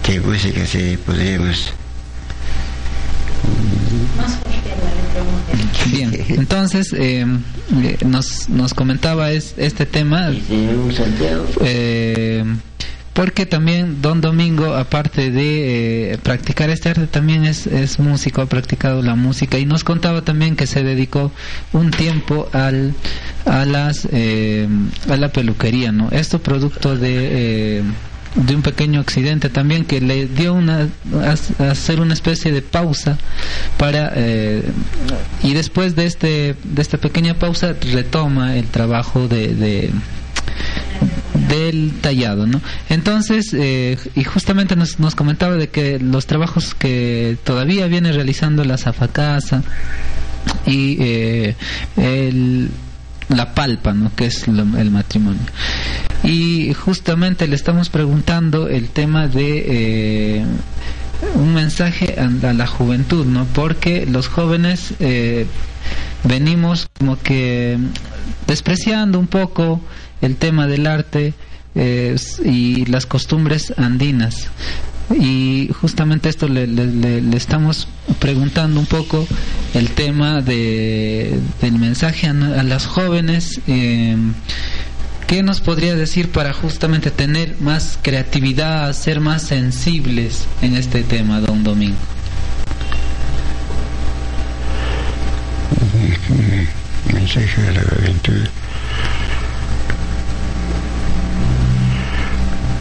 Qué 0.04 0.20
música 0.22 0.66
sí 0.66 0.98
podríamos 1.06 1.74
Bien, 5.92 6.12
entonces 6.30 6.94
eh, 6.94 7.26
eh, 7.84 7.98
nos, 8.06 8.50
nos 8.50 8.74
comentaba 8.74 9.32
es, 9.32 9.54
este 9.58 9.86
tema. 9.86 10.32
Eh, 11.62 12.44
porque 13.20 13.46
también 13.46 14.02
Don 14.02 14.22
Domingo, 14.22 14.76
aparte 14.76 15.30
de 15.30 16.18
practicar 16.24 16.70
este 16.70 16.88
arte, 16.88 17.06
también 17.06 17.44
es, 17.44 17.68
es 17.68 18.00
músico, 18.00 18.42
ha 18.42 18.46
practicado 18.46 19.02
la 19.02 19.16
música 19.16 19.60
y 19.60 19.66
nos 19.66 19.84
contaba 19.84 20.22
también 20.22 20.56
que 20.56 20.66
se 20.66 20.84
dedicó 20.84 21.30
un 21.74 21.92
tiempo 21.92 22.48
al, 22.54 22.94
a, 23.44 23.66
las, 23.66 24.06
a 24.06 25.18
la 25.18 25.28
peluquería, 25.34 25.92
¿no? 25.92 26.08
Esto 26.12 26.40
producto 26.40 26.96
de 26.96 27.84
de 28.36 28.56
un 28.56 28.62
pequeño 28.62 29.02
accidente 29.02 29.50
también 29.50 29.84
que 29.84 30.00
le 30.00 30.28
dio 30.28 30.54
una 30.54 30.88
hacer 31.60 32.00
una 32.00 32.14
especie 32.14 32.54
de 32.54 32.62
pausa 32.62 33.18
para 33.78 34.14
eh, 34.16 34.64
y 35.42 35.54
después 35.56 35.96
de 35.96 36.06
este 36.06 36.56
de 36.64 36.82
esta 36.82 37.00
pequeña 37.00 37.34
pausa 37.34 37.74
retoma 37.92 38.56
el 38.56 38.68
trabajo 38.68 39.28
de, 39.28 39.92
del 41.50 41.94
tallado, 42.02 42.48
¿no? 42.48 42.62
Entonces, 42.90 43.54
eh, 43.54 43.98
y 44.16 44.24
justamente 44.24 44.76
nos, 44.76 45.00
nos 45.00 45.16
comentaba 45.16 45.56
de 45.56 45.70
que 45.70 46.00
los 46.00 46.26
trabajos 46.26 46.76
que 46.76 47.38
todavía 47.44 47.88
viene 47.88 48.12
realizando 48.12 48.64
la 48.64 48.78
Zafacasa 48.78 49.64
y 50.66 50.98
eh, 51.02 51.56
el 51.98 52.70
la 53.30 53.54
palpa, 53.54 53.94
¿no? 53.94 54.12
que 54.16 54.26
es 54.26 54.48
el 54.48 54.92
matrimonio. 54.92 55.42
Y 56.24 56.74
justamente 56.74 57.48
le 57.48 57.56
estamos 57.56 57.90
preguntando 57.90 58.68
el 58.68 58.90
tema 58.90 59.28
de 59.28 60.40
eh, 60.40 60.46
un 61.36 61.54
mensaje 61.54 62.16
a, 62.20 62.54
la 62.54 62.68
juventud, 62.68 63.26
¿no? 63.26 63.46
porque 63.46 64.06
los 64.06 64.28
jóvenes 64.28 64.94
eh, 65.00 65.46
venimos 66.24 66.88
como 66.98 67.20
que 67.20 67.78
despreciando 68.48 69.20
un 69.20 69.28
poco 69.28 69.80
el 70.22 70.36
tema 70.36 70.68
del 70.68 70.88
arte 70.88 71.34
eh, 71.76 72.16
y 72.44 72.86
las 72.86 73.06
costumbres 73.06 73.74
andinas 73.78 74.50
y 75.18 75.72
justamente 75.82 76.30
esto 76.30 76.48
le, 76.48 76.68
le, 76.68 77.36
estamos 77.36 77.88
preguntando 78.20 78.80
un 78.80 78.86
poco 78.86 79.26
el 79.74 79.90
tema 79.92 80.42
de, 80.42 81.40
del 81.62 81.80
mensaje 81.80 82.28
a, 82.28 82.34
las 82.34 82.86
jóvenes. 82.86 83.60
Eh, 83.68 84.16
¿Qué 85.26 85.44
nos 85.44 85.62
podría 85.62 85.96
decir 85.96 86.32
para 86.32 86.54
justamente 86.54 87.12
tener 87.12 87.56
más 87.60 88.00
creatividad, 88.02 88.94
ser 88.94 89.20
más 89.20 89.44
sensibles 89.44 90.46
en 90.62 90.76
este 90.76 91.04
tema, 91.04 91.40
don 91.40 91.64
Domingo? 91.64 91.98
Mensaje 97.14 97.62
de 97.62 97.74
la 97.74 97.82
juventud. 97.82 98.48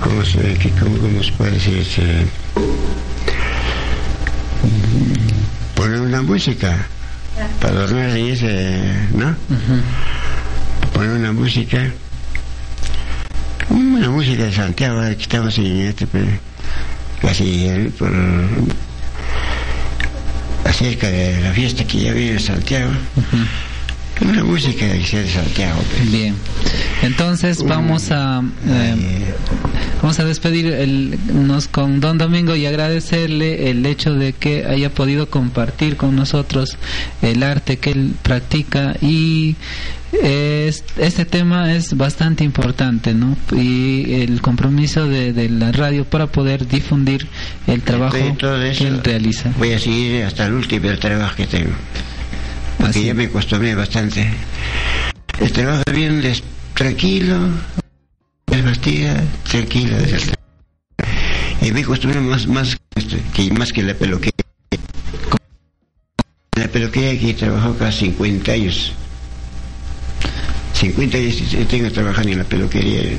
¿Cómo 0.08 0.24
se, 0.24 0.54
que, 0.54 0.70
cómo, 0.70 0.96
cómo 0.98 1.22
se 1.22 1.32
puede 1.32 1.52
decir? 1.52 2.26
poner 5.74 6.00
una 6.00 6.22
música 6.22 6.86
para 7.60 7.86
dormir 7.86 8.16
y 8.16 8.30
ese, 8.30 8.92
¿no? 9.14 9.36
Poner 10.92 11.10
una 11.10 11.32
música, 11.32 11.90
una 13.68 14.10
música 14.10 14.44
de 14.44 14.52
Santiago, 14.52 15.00
que 15.02 15.22
estamos 15.22 15.56
en 15.58 15.76
este, 15.82 16.06
casi 17.20 17.92
por, 17.98 18.10
acerca 20.64 21.08
de 21.08 21.40
la 21.42 21.52
fiesta 21.52 21.84
que 21.84 22.00
ya 22.00 22.12
viene 22.12 22.32
en 22.32 22.40
Santiago. 22.40 22.90
Una 24.20 24.42
música 24.42 24.84
de 24.84 25.04
Santiago. 25.04 25.80
Pues. 25.90 26.10
Bien. 26.10 26.34
Entonces 27.02 27.62
vamos 27.62 28.10
a 28.10 28.42
eh, 28.66 29.34
vamos 30.00 30.18
a 30.18 30.24
despedir 30.24 30.66
el, 30.66 31.18
nos 31.32 31.68
con 31.68 32.00
Don 32.00 32.18
Domingo 32.18 32.56
y 32.56 32.66
agradecerle 32.66 33.70
el 33.70 33.84
hecho 33.86 34.14
de 34.14 34.32
que 34.32 34.66
haya 34.66 34.90
podido 34.90 35.28
compartir 35.28 35.96
con 35.96 36.16
nosotros 36.16 36.76
el 37.22 37.42
arte 37.42 37.78
que 37.78 37.90
él 37.90 38.14
practica 38.22 38.96
y 39.00 39.56
este 40.22 41.24
tema 41.26 41.74
es 41.74 41.94
bastante 41.96 42.42
importante, 42.42 43.12
¿no? 43.12 43.36
Y 43.52 44.22
el 44.22 44.40
compromiso 44.40 45.06
de, 45.06 45.48
la 45.50 45.70
radio 45.72 46.04
para 46.04 46.26
poder 46.26 46.66
difundir 46.66 47.26
el 47.66 47.82
trabajo 47.82 48.16
que 48.16 48.86
él 48.86 49.00
realiza. 49.04 49.52
Voy 49.58 49.72
a 49.72 49.78
seguir 49.78 50.24
hasta 50.24 50.46
el 50.46 50.54
último 50.54 50.90
trabajo 50.98 51.36
que 51.36 51.46
tengo 51.46 51.72
porque 52.78 53.04
ya 53.04 53.14
me 53.14 53.24
acostumbré 53.24 53.74
bastante. 53.74 54.30
El 55.40 55.52
trabajo 55.52 55.82
bien 55.92 56.22
tranquilo, 56.74 57.36
el 58.50 58.62
bastida, 58.62 59.22
tranquilo. 59.50 59.96
Y 61.60 61.72
me 61.72 61.80
acostumbré 61.80 62.20
más, 62.20 62.46
más, 62.46 62.76
que, 63.34 63.50
más 63.52 63.72
que 63.72 63.82
la 63.82 63.94
peluquería. 63.94 64.32
La 66.56 66.68
peluquería 66.68 67.12
aquí 67.12 67.34
trabajado 67.34 67.76
casi 67.76 68.06
50 68.06 68.52
años. 68.52 68.92
50 70.74 71.16
años 71.18 71.42
tengo 71.68 71.90
trabajando 71.90 72.32
en 72.32 72.38
la 72.38 72.44
peluquería. 72.44 73.18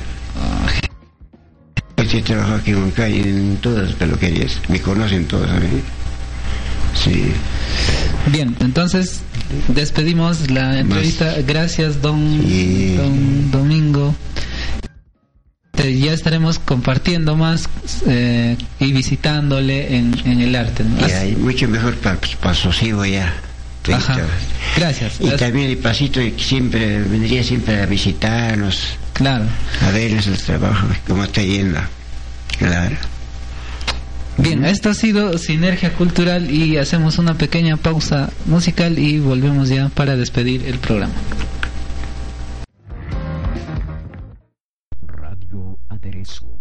He 1.98 2.22
trabajado 2.24 2.56
aquí 2.56 2.72
en 2.72 2.92
calle 2.92 3.22
en 3.22 3.58
todas 3.58 3.90
las 3.90 3.96
peluquerías. 3.96 4.60
Me 4.68 4.82
conocen 4.82 5.26
todos, 5.26 5.48
¿sabes? 5.48 5.70
Sí. 6.96 7.32
Bien, 8.32 8.56
entonces 8.60 9.22
despedimos 9.68 10.50
la 10.50 10.80
entrevista. 10.80 11.36
Gracias, 11.46 12.02
don 12.02 13.52
Domingo. 13.52 14.16
Eh, 15.90 16.00
Ya 16.00 16.14
estaremos 16.14 16.60
compartiendo 16.60 17.36
más 17.36 17.68
eh, 18.08 18.56
y 18.80 18.92
visitándole 18.92 19.96
en, 19.98 20.16
en 20.26 20.42
el 20.42 20.56
arte. 20.56 20.84
¿no? 20.84 21.08
Y 21.08 21.12
hay 21.12 21.36
mucho 21.36 21.68
mejor 21.68 21.96
para 21.98 22.18
el 22.50 22.56
sosiego 22.56 23.06
ya. 23.06 23.34
Ajá. 23.92 24.20
Gracias. 24.78 25.14
Y 25.20 25.30
también 25.32 25.70
el 25.72 25.78
pasito 25.78 26.20
que 26.20 26.36
siempre 26.38 27.00
vendría 27.02 27.44
siempre 27.44 27.82
a 27.82 27.86
visitarnos, 27.86 28.98
Claro. 29.14 29.46
a 29.82 29.92
ver 29.92 30.12
nuestros 30.12 30.44
trabajos, 30.44 30.96
cómo 31.08 31.24
está 31.24 31.42
yendo. 31.42 31.80
Claro. 32.60 32.96
Bien, 34.38 34.64
esto 34.64 34.90
ha 34.90 34.94
sido 34.94 35.38
Sinergia 35.38 35.94
Cultural 35.94 36.50
y 36.52 36.78
hacemos 36.78 37.18
una 37.18 37.34
pequeña 37.38 37.76
pausa 37.78 38.30
musical 38.46 38.98
y 39.00 39.20
volvemos 39.20 39.68
ya 39.70 39.90
para 39.90 40.16
despedir 40.16 40.66
el 40.66 40.78
programa. 40.80 41.14
Radio 46.20 46.26
Aderezo. 46.26 46.59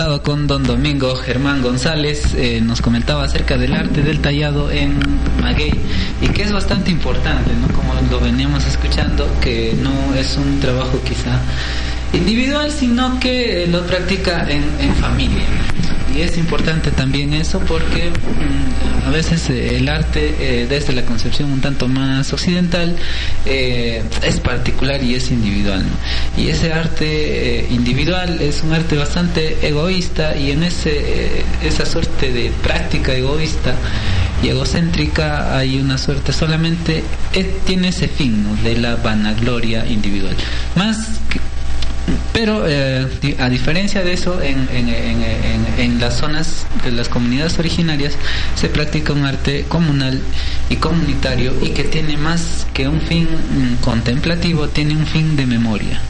Con 0.00 0.46
don 0.46 0.64
Domingo 0.64 1.14
Germán 1.14 1.60
González, 1.60 2.32
eh, 2.34 2.62
nos 2.62 2.80
comentaba 2.80 3.24
acerca 3.24 3.58
del 3.58 3.74
arte 3.74 4.00
del 4.00 4.20
tallado 4.20 4.70
en 4.70 4.98
maguey 5.42 5.74
y 6.22 6.28
que 6.28 6.42
es 6.42 6.52
bastante 6.52 6.90
importante, 6.90 7.50
¿no? 7.54 7.68
Como 7.74 7.92
lo 8.10 8.18
veníamos 8.18 8.66
escuchando, 8.66 9.28
que 9.42 9.76
no 9.82 10.14
es 10.14 10.38
un 10.38 10.58
trabajo 10.58 10.98
quizá 11.04 11.38
individual, 12.14 12.72
sino 12.72 13.20
que 13.20 13.66
lo 13.66 13.86
practica 13.86 14.48
en, 14.48 14.64
en 14.80 14.94
familia. 14.94 15.44
Y 16.16 16.22
es 16.22 16.36
importante 16.38 16.90
también 16.90 17.32
eso 17.34 17.60
porque 17.60 18.10
mm, 18.10 19.06
a 19.08 19.10
veces 19.10 19.48
eh, 19.50 19.76
el 19.76 19.88
arte 19.88 20.34
eh, 20.40 20.66
desde 20.68 20.92
la 20.92 21.04
concepción 21.04 21.50
un 21.50 21.60
tanto 21.60 21.88
más 21.88 22.32
occidental 22.32 22.96
eh, 23.46 24.02
es 24.22 24.40
particular 24.40 25.02
y 25.02 25.14
es 25.14 25.30
individual. 25.30 25.84
Y 26.36 26.48
ese 26.48 26.72
arte 26.72 27.60
eh, 27.60 27.66
individual 27.70 28.40
es 28.40 28.62
un 28.62 28.72
arte 28.72 28.96
bastante 28.96 29.66
egoísta 29.66 30.36
y 30.36 30.50
en 30.50 30.62
ese 30.62 30.90
eh, 30.90 31.44
esa 31.64 31.86
suerte 31.86 32.32
de 32.32 32.50
práctica 32.62 33.14
egoísta 33.14 33.74
y 34.42 34.48
egocéntrica 34.48 35.56
hay 35.56 35.80
una 35.80 35.98
suerte 35.98 36.32
solamente 36.32 37.02
tiene 37.66 37.88
ese 37.88 38.08
fin 38.08 38.62
de 38.62 38.76
la 38.76 38.96
vanagloria 38.96 39.86
individual. 39.86 40.34
Más 40.76 41.20
pero 42.40 42.64
eh, 42.66 43.06
a 43.38 43.50
diferencia 43.50 44.02
de 44.02 44.14
eso, 44.14 44.40
en, 44.40 44.66
en- 44.72 46.00
las 46.00 46.16
zonas 46.16 46.66
de 46.82 46.90
las 46.92 47.10
comunidades 47.10 47.58
originarias 47.58 48.14
se 48.54 48.68
practica 48.70 49.12
un 49.12 49.26
arte 49.26 49.66
comunal 49.68 50.18
y 50.70 50.76
comunitario 50.76 51.52
y 51.62 51.70
que 51.70 51.84
tiene 51.84 52.16
más 52.16 52.66
que 52.72 52.88
un 52.88 53.02
fin 53.02 53.24
mm, 53.24 53.82
contemplativo, 53.84 54.68
tiene 54.68 54.96
un 54.96 55.06
fin 55.06 55.36
de 55.36 55.44
memoria. 55.44 56.00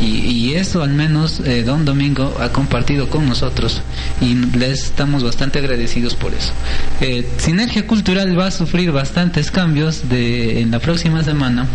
Y, 0.00 0.04
y 0.26 0.54
eso 0.54 0.82
al 0.84 0.90
menos 0.94 1.40
eh, 1.40 1.64
Don 1.64 1.84
Domingo 1.84 2.36
ha 2.40 2.50
compartido 2.50 3.08
con 3.10 3.26
nosotros 3.28 3.82
y 4.20 4.34
les 4.56 4.84
estamos 4.84 5.24
bastante 5.24 5.58
agradecidos 5.58 6.14
por 6.14 6.32
eso. 6.34 6.52
Eh, 7.00 7.26
Sinergia 7.38 7.84
Cultural 7.88 8.38
va 8.38 8.46
a 8.46 8.50
sufrir 8.52 8.92
bastantes 8.92 9.50
cambios 9.50 10.08
de, 10.08 10.60
en 10.60 10.70
la 10.70 10.78
próxima 10.78 11.24
semana. 11.24 11.66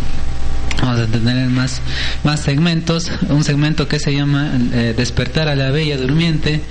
Vamos 0.82 1.00
a 1.00 1.06
tener 1.06 1.48
más, 1.48 1.80
más 2.24 2.40
segmentos. 2.40 3.10
Un 3.28 3.44
segmento 3.44 3.88
que 3.88 3.98
se 3.98 4.14
llama 4.14 4.50
eh, 4.72 4.94
Despertar 4.96 5.48
a 5.48 5.54
la 5.54 5.70
Bella 5.70 5.96
Durmiente, 5.96 6.62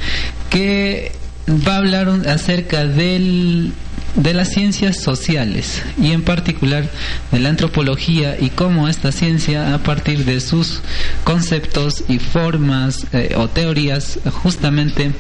que 0.49 1.12
va 1.49 1.75
a 1.75 1.77
hablar 1.77 2.09
acerca 2.27 2.85
del, 2.85 3.73
de 4.15 4.33
las 4.33 4.49
ciencias 4.49 4.97
sociales 4.97 5.81
y 6.01 6.11
en 6.11 6.23
particular 6.23 6.89
de 7.31 7.39
la 7.39 7.49
antropología 7.49 8.37
y 8.39 8.49
cómo 8.49 8.87
esta 8.87 9.11
ciencia 9.11 9.73
a 9.73 9.79
partir 9.79 10.25
de 10.25 10.39
sus 10.41 10.81
conceptos 11.23 12.03
y 12.07 12.19
formas 12.19 13.07
eh, 13.13 13.33
o 13.35 13.47
teorías 13.47 14.19
justamente 14.43 15.05
eh, 15.05 15.11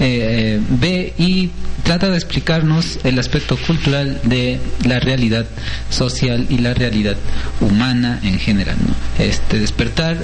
eh, 0.00 0.60
ve 0.68 1.14
y 1.18 1.50
trata 1.82 2.10
de 2.10 2.16
explicarnos 2.16 2.98
el 3.04 3.18
aspecto 3.18 3.56
cultural 3.56 4.20
de 4.24 4.58
la 4.86 5.00
realidad 5.00 5.46
social 5.90 6.46
y 6.48 6.58
la 6.58 6.74
realidad 6.74 7.16
humana 7.60 8.20
en 8.22 8.38
general. 8.38 8.76
Este 9.18 9.58
despertar 9.58 10.16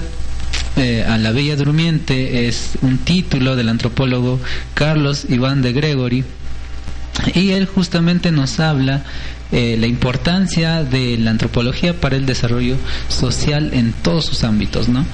eh, 0.76 1.04
a 1.06 1.18
la 1.18 1.32
Bella 1.32 1.56
Durmiente 1.56 2.46
es 2.48 2.78
un 2.82 2.98
título 2.98 3.56
del 3.56 3.68
antropólogo 3.68 4.40
Carlos 4.74 5.26
Iván 5.28 5.62
de 5.62 5.72
Gregory 5.72 6.24
y 7.34 7.50
él 7.50 7.66
justamente 7.66 8.32
nos 8.32 8.60
habla 8.60 9.04
eh, 9.52 9.76
la 9.78 9.86
importancia 9.86 10.84
de 10.84 11.18
la 11.18 11.32
antropología 11.32 11.94
para 12.00 12.16
el 12.16 12.24
desarrollo 12.24 12.76
social 13.08 13.70
en 13.74 13.92
todos 13.92 14.26
sus 14.26 14.44
ámbitos, 14.44 14.88
¿no? 14.88 15.04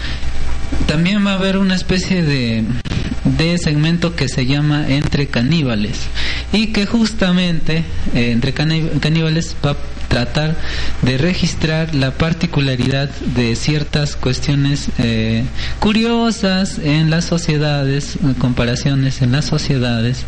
También 0.86 1.26
va 1.26 1.32
a 1.32 1.34
haber 1.36 1.56
una 1.58 1.74
especie 1.74 2.22
de, 2.22 2.64
de 3.24 3.58
segmento 3.58 4.14
que 4.14 4.28
se 4.28 4.46
llama 4.46 4.86
Entre 4.88 5.26
Caníbales 5.26 5.98
y 6.52 6.68
que 6.68 6.86
justamente 6.86 7.84
eh, 8.14 8.32
Entre 8.32 8.52
Caníbales 8.52 9.56
va 9.64 9.72
a 9.72 9.76
tratar 10.08 10.56
de 11.02 11.18
registrar 11.18 11.94
la 11.94 12.12
particularidad 12.12 13.10
de 13.34 13.56
ciertas 13.56 14.16
cuestiones 14.16 14.88
eh, 14.98 15.44
curiosas 15.80 16.78
en 16.78 17.10
las 17.10 17.24
sociedades, 17.24 18.18
comparaciones 18.38 19.22
en 19.22 19.32
las 19.32 19.44
sociedades 19.46 20.24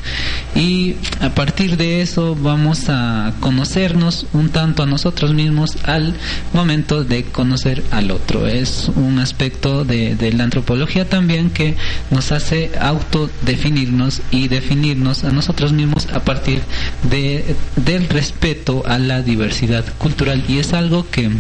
y 0.54 0.96
a 1.20 1.30
partir 1.30 1.76
de 1.76 2.02
eso 2.02 2.34
vamos 2.34 2.88
a 2.88 3.32
conocernos 3.40 4.26
un 4.32 4.48
tanto 4.50 4.82
a 4.82 4.86
nosotros 4.86 5.32
mismos 5.32 5.76
al 5.84 6.14
momento 6.52 7.04
de 7.04 7.24
conocer 7.24 7.82
al 7.90 8.10
otro. 8.10 8.46
Es 8.46 8.90
un 8.94 9.18
aspecto 9.18 9.84
de, 9.84 10.16
de 10.16 10.32
la 10.32 10.44
antropología 10.44 11.08
también 11.08 11.50
que 11.50 11.76
nos 12.10 12.32
hace 12.32 12.57
autodefinirnos 12.80 14.22
y 14.30 14.48
definirnos 14.48 15.24
a 15.24 15.30
nosotros 15.30 15.72
mismos 15.72 16.08
a 16.12 16.20
partir 16.20 16.62
de, 17.10 17.56
del 17.76 18.08
respeto 18.08 18.82
a 18.86 18.98
la 18.98 19.22
diversidad 19.22 19.84
cultural 19.98 20.44
y 20.48 20.58
es 20.58 20.72
algo 20.72 21.08
que 21.10 21.30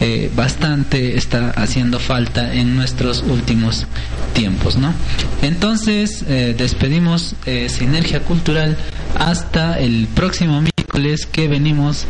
eh, 0.00 0.30
bastante 0.34 1.16
está 1.16 1.50
haciendo 1.50 1.98
falta 2.00 2.52
en 2.52 2.74
nuestros 2.74 3.22
últimos 3.22 3.86
tiempos, 4.32 4.76
¿no? 4.76 4.92
Entonces 5.40 6.24
eh, 6.28 6.54
despedimos 6.56 7.36
eh, 7.46 7.68
Sinergia 7.68 8.20
Cultural 8.20 8.76
hasta 9.18 9.78
el 9.78 10.08
próximo 10.08 10.60
miércoles 10.60 11.26
que 11.26 11.48
venimos 11.48 12.06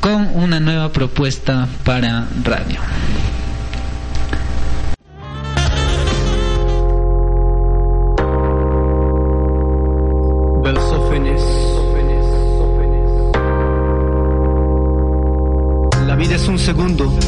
con 0.00 0.28
una 0.34 0.60
nueva 0.60 0.92
propuesta 0.92 1.66
para 1.84 2.28
radio. 2.44 2.78
Y 16.70 17.19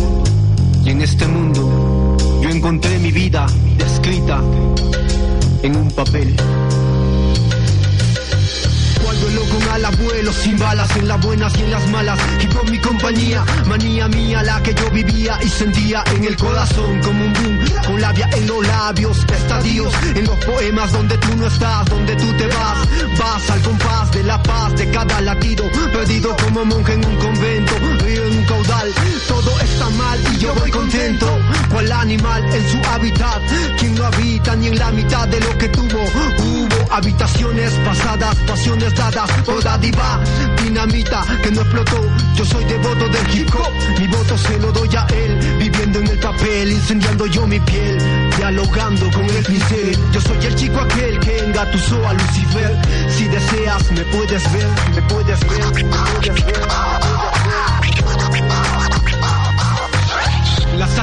dadas 39.10 39.30
por 39.42 39.80
diva, 39.80 40.20
dinamita 40.62 41.24
que 41.42 41.50
no 41.50 41.62
explotó. 41.62 42.00
Yo 42.36 42.44
soy 42.44 42.64
devoto 42.64 43.08
del 43.08 43.34
hip 43.34 43.50
mi 43.98 44.06
voto 44.06 44.36
se 44.38 44.58
lo 44.58 44.72
doy 44.72 44.88
a 44.96 45.06
él. 45.14 45.38
Viviendo 45.58 45.98
en 46.00 46.08
el 46.08 46.18
papel, 46.18 46.72
incendiando 46.72 47.26
yo 47.26 47.46
mi 47.46 47.60
piel, 47.60 47.98
dialogando 48.36 49.10
con 49.10 49.24
el 49.24 49.44
pincel. 49.44 49.96
Yo 50.12 50.20
soy 50.20 50.46
el 50.46 50.54
chico 50.54 50.80
aquel 50.80 51.18
que 51.20 51.38
engatusó 51.38 52.06
a 52.06 52.14
Lucifer. 52.14 52.78
Si 53.08 53.28
deseas, 53.28 53.90
me 53.92 54.04
puedes 54.04 54.52
ver, 54.52 54.68
me 54.94 55.02
puedes 55.02 55.40
ver, 55.40 55.74
me 55.74 55.84
puedes 55.84 56.44
ver. 56.44 56.91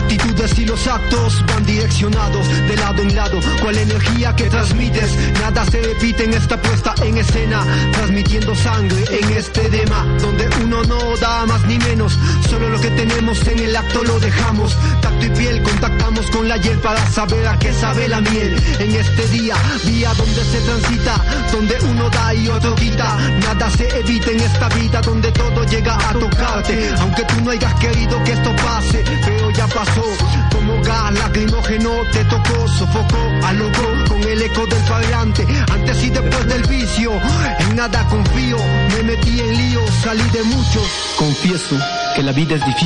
Actitudes 0.09 0.57
y 0.57 0.65
los 0.65 0.87
actos 0.87 1.45
van 1.45 1.63
direccionados 1.65 2.47
de 2.67 2.75
lado 2.77 3.01
en 3.03 3.15
lado. 3.15 3.39
¿Cuál 3.61 3.77
energía 3.77 4.35
que 4.35 4.49
transmites? 4.49 5.15
Nada 5.39 5.63
se 5.65 5.81
repite 5.81 6.23
en 6.23 6.33
esta 6.33 6.59
puesta 6.59 6.95
en 7.03 7.17
escena. 7.17 7.63
Transmitiendo 7.93 8.55
sangre 8.55 9.03
en 9.11 9.29
este 9.33 9.61
tema. 9.69 10.05
Donde 10.19 10.49
uno 10.63 10.83
no 10.83 11.17
da 11.17 11.45
más 11.45 11.63
ni 11.67 11.77
menos. 11.77 12.17
Solo 12.49 12.68
lo 12.68 12.68
tenemos 12.91 13.47
en 13.47 13.59
el 13.59 13.75
acto 13.75 14.03
lo 14.03 14.19
dejamos. 14.19 14.77
Tacto 15.01 15.25
y 15.25 15.29
piel 15.29 15.61
contactamos 15.61 16.29
con 16.31 16.47
la 16.47 16.57
hiel 16.57 16.77
para 16.79 17.05
saber 17.11 17.47
a 17.47 17.57
qué 17.59 17.73
sabe 17.73 18.07
la 18.07 18.21
miel. 18.21 18.61
En 18.79 18.95
este 18.95 19.27
día, 19.27 19.55
día 19.85 20.13
donde 20.13 20.43
se 20.43 20.59
transita. 20.61 21.15
Donde 21.51 21.77
uno 21.89 22.09
da 22.09 22.33
y 22.33 22.47
otro 22.47 22.75
quita. 22.75 23.17
Nada 23.43 23.69
se 23.71 23.87
evita 23.99 24.31
en 24.31 24.39
esta 24.39 24.69
vida 24.69 25.01
donde 25.01 25.31
todo 25.31 25.63
llega 25.65 25.95
a 25.95 26.13
tocarte. 26.13 26.89
Aunque 26.99 27.23
tú 27.23 27.41
no 27.43 27.51
hayas 27.51 27.73
querido 27.75 28.23
que 28.23 28.31
esto 28.33 28.55
pase. 28.55 29.03
Pero 29.25 29.51
ya 29.51 29.67
pasó. 29.67 30.03
Como 30.51 30.81
gas 30.83 31.13
lacrimógeno 31.13 31.91
te 32.11 32.23
tocó, 32.25 32.67
sofocó, 32.67 33.17
alocó 33.43 33.87
con 34.07 34.23
el 34.23 34.41
eco 34.41 34.65
del 34.67 34.83
parlante. 34.83 35.45
Antes 35.71 36.03
y 36.03 36.09
después 36.09 36.47
del 36.47 36.63
vicio, 36.63 37.11
en 37.59 37.75
nada 37.75 38.05
confío. 38.07 38.57
Me 38.95 39.03
metí 39.03 39.39
en 39.39 39.57
lío, 39.57 39.81
salí 40.03 40.23
de 40.31 40.43
muchos. 40.43 41.15
Confieso 41.17 41.77
que 42.15 42.23
la 42.23 42.31
vida 42.31 42.55
es 42.55 42.65
difícil, 42.65 42.78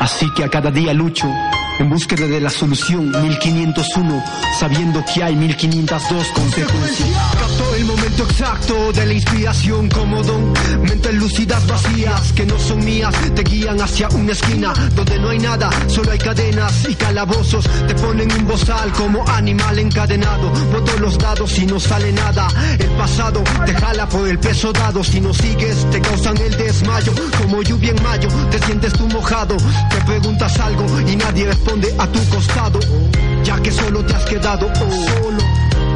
así 0.00 0.26
que 0.34 0.44
a 0.44 0.48
cada 0.48 0.70
día 0.70 0.94
lucho 0.94 1.28
en 1.78 1.90
búsqueda 1.90 2.26
de 2.26 2.40
la 2.40 2.50
solución. 2.50 3.10
1501, 3.10 4.24
sabiendo 4.58 5.04
que 5.12 5.22
hay 5.22 5.36
1502 5.36 6.28
consecuencias. 6.28 7.08
Capto 7.38 7.74
el 7.74 7.84
momento 7.84 8.22
exacto 8.24 8.92
de 8.92 9.06
la 9.06 9.12
inspiración 9.12 9.88
como 9.88 10.22
don, 10.22 10.52
mentes 10.82 11.14
lúcidas 11.14 11.66
vacías 11.66 12.32
que 12.32 12.46
no 12.46 12.58
son 12.58 12.84
mías, 12.84 13.14
te 13.34 13.42
guían 13.42 13.80
hacia 13.80 14.08
una 14.08 14.32
esquina 14.32 14.72
donde 14.94 15.18
no 15.18 15.28
hay 15.30 15.38
nada, 15.38 15.70
solo 15.88 16.10
hay 16.12 16.18
cadenas 16.18 16.88
y 16.88 16.94
calabozos, 16.94 17.68
te 17.86 17.94
ponen 17.94 18.32
un 18.32 18.46
bozal 18.46 18.92
como 18.92 19.26
animal 19.28 19.78
encadenado, 19.78 20.50
boto 20.72 20.98
los 20.98 21.18
dados 21.18 21.58
y 21.58 21.66
no 21.66 21.78
sale 21.78 22.12
nada, 22.12 22.48
el 22.78 22.90
pasado 22.90 23.42
te 23.64 23.74
jala 23.74 24.08
por 24.08 24.28
el 24.28 24.38
peso 24.38 24.72
dado, 24.72 25.04
si 25.04 25.20
no 25.20 25.34
sigues 25.34 25.90
te 25.90 26.00
causan 26.00 26.36
el 26.38 26.56
desmayo, 26.56 27.12
como 27.42 27.62
lluvia 27.62 27.90
en 27.90 28.02
mayo, 28.02 28.28
te 28.50 28.58
sientes 28.60 28.92
tú 28.92 29.06
mojado, 29.08 29.56
te 29.90 30.00
preguntas 30.06 30.58
algo 30.60 30.86
y 31.06 31.16
nadie 31.16 31.46
responde 31.46 31.65
a 31.68 32.06
tu 32.06 32.24
costado, 32.28 32.78
ya 33.42 33.60
que 33.60 33.72
solo 33.72 34.04
te 34.04 34.14
has 34.14 34.24
quedado 34.24 34.72
solo, 34.76 35.38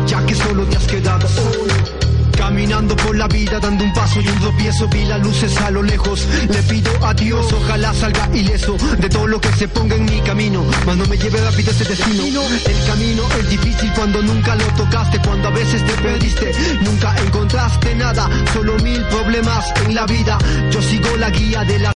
ya 0.04 0.26
que 0.26 0.34
solo 0.34 0.66
te 0.66 0.76
has 0.76 0.86
quedado 0.86 1.28
solo. 1.28 2.00
Caminando 2.36 2.96
por 2.96 3.16
la 3.16 3.28
vida, 3.28 3.60
dando 3.60 3.84
un 3.84 3.92
paso 3.92 4.20
y 4.20 4.26
un 4.26 4.40
tropiezo, 4.40 4.88
vi 4.88 5.04
las 5.04 5.20
luces 5.20 5.56
a 5.58 5.70
lo 5.70 5.82
lejos. 5.82 6.26
Le 6.48 6.62
pido 6.62 6.90
a 7.06 7.14
Dios, 7.14 7.52
ojalá 7.52 7.94
salga 7.94 8.28
ileso 8.34 8.76
de 8.98 9.08
todo 9.08 9.26
lo 9.26 9.40
que 9.40 9.52
se 9.52 9.68
ponga 9.68 9.94
en 9.94 10.06
mi 10.06 10.20
camino. 10.22 10.64
Mas 10.86 10.96
no 10.96 11.06
me 11.06 11.16
lleve 11.16 11.40
rápido 11.40 11.70
ese 11.70 11.84
destino. 11.84 12.42
El 12.42 12.86
camino 12.86 13.22
es 13.38 13.50
difícil 13.50 13.92
cuando 13.94 14.22
nunca 14.22 14.56
lo 14.56 14.66
tocaste, 14.74 15.20
cuando 15.20 15.48
a 15.48 15.50
veces 15.50 15.84
te 15.84 15.92
perdiste. 16.02 16.52
Nunca 16.82 17.14
encontraste 17.24 17.94
nada, 17.94 18.28
solo 18.52 18.76
mil 18.78 19.04
problemas 19.04 19.72
en 19.84 19.94
la 19.94 20.06
vida. 20.06 20.38
Yo 20.70 20.82
sigo 20.82 21.16
la 21.18 21.30
guía 21.30 21.62
de 21.64 21.78
la 21.78 21.88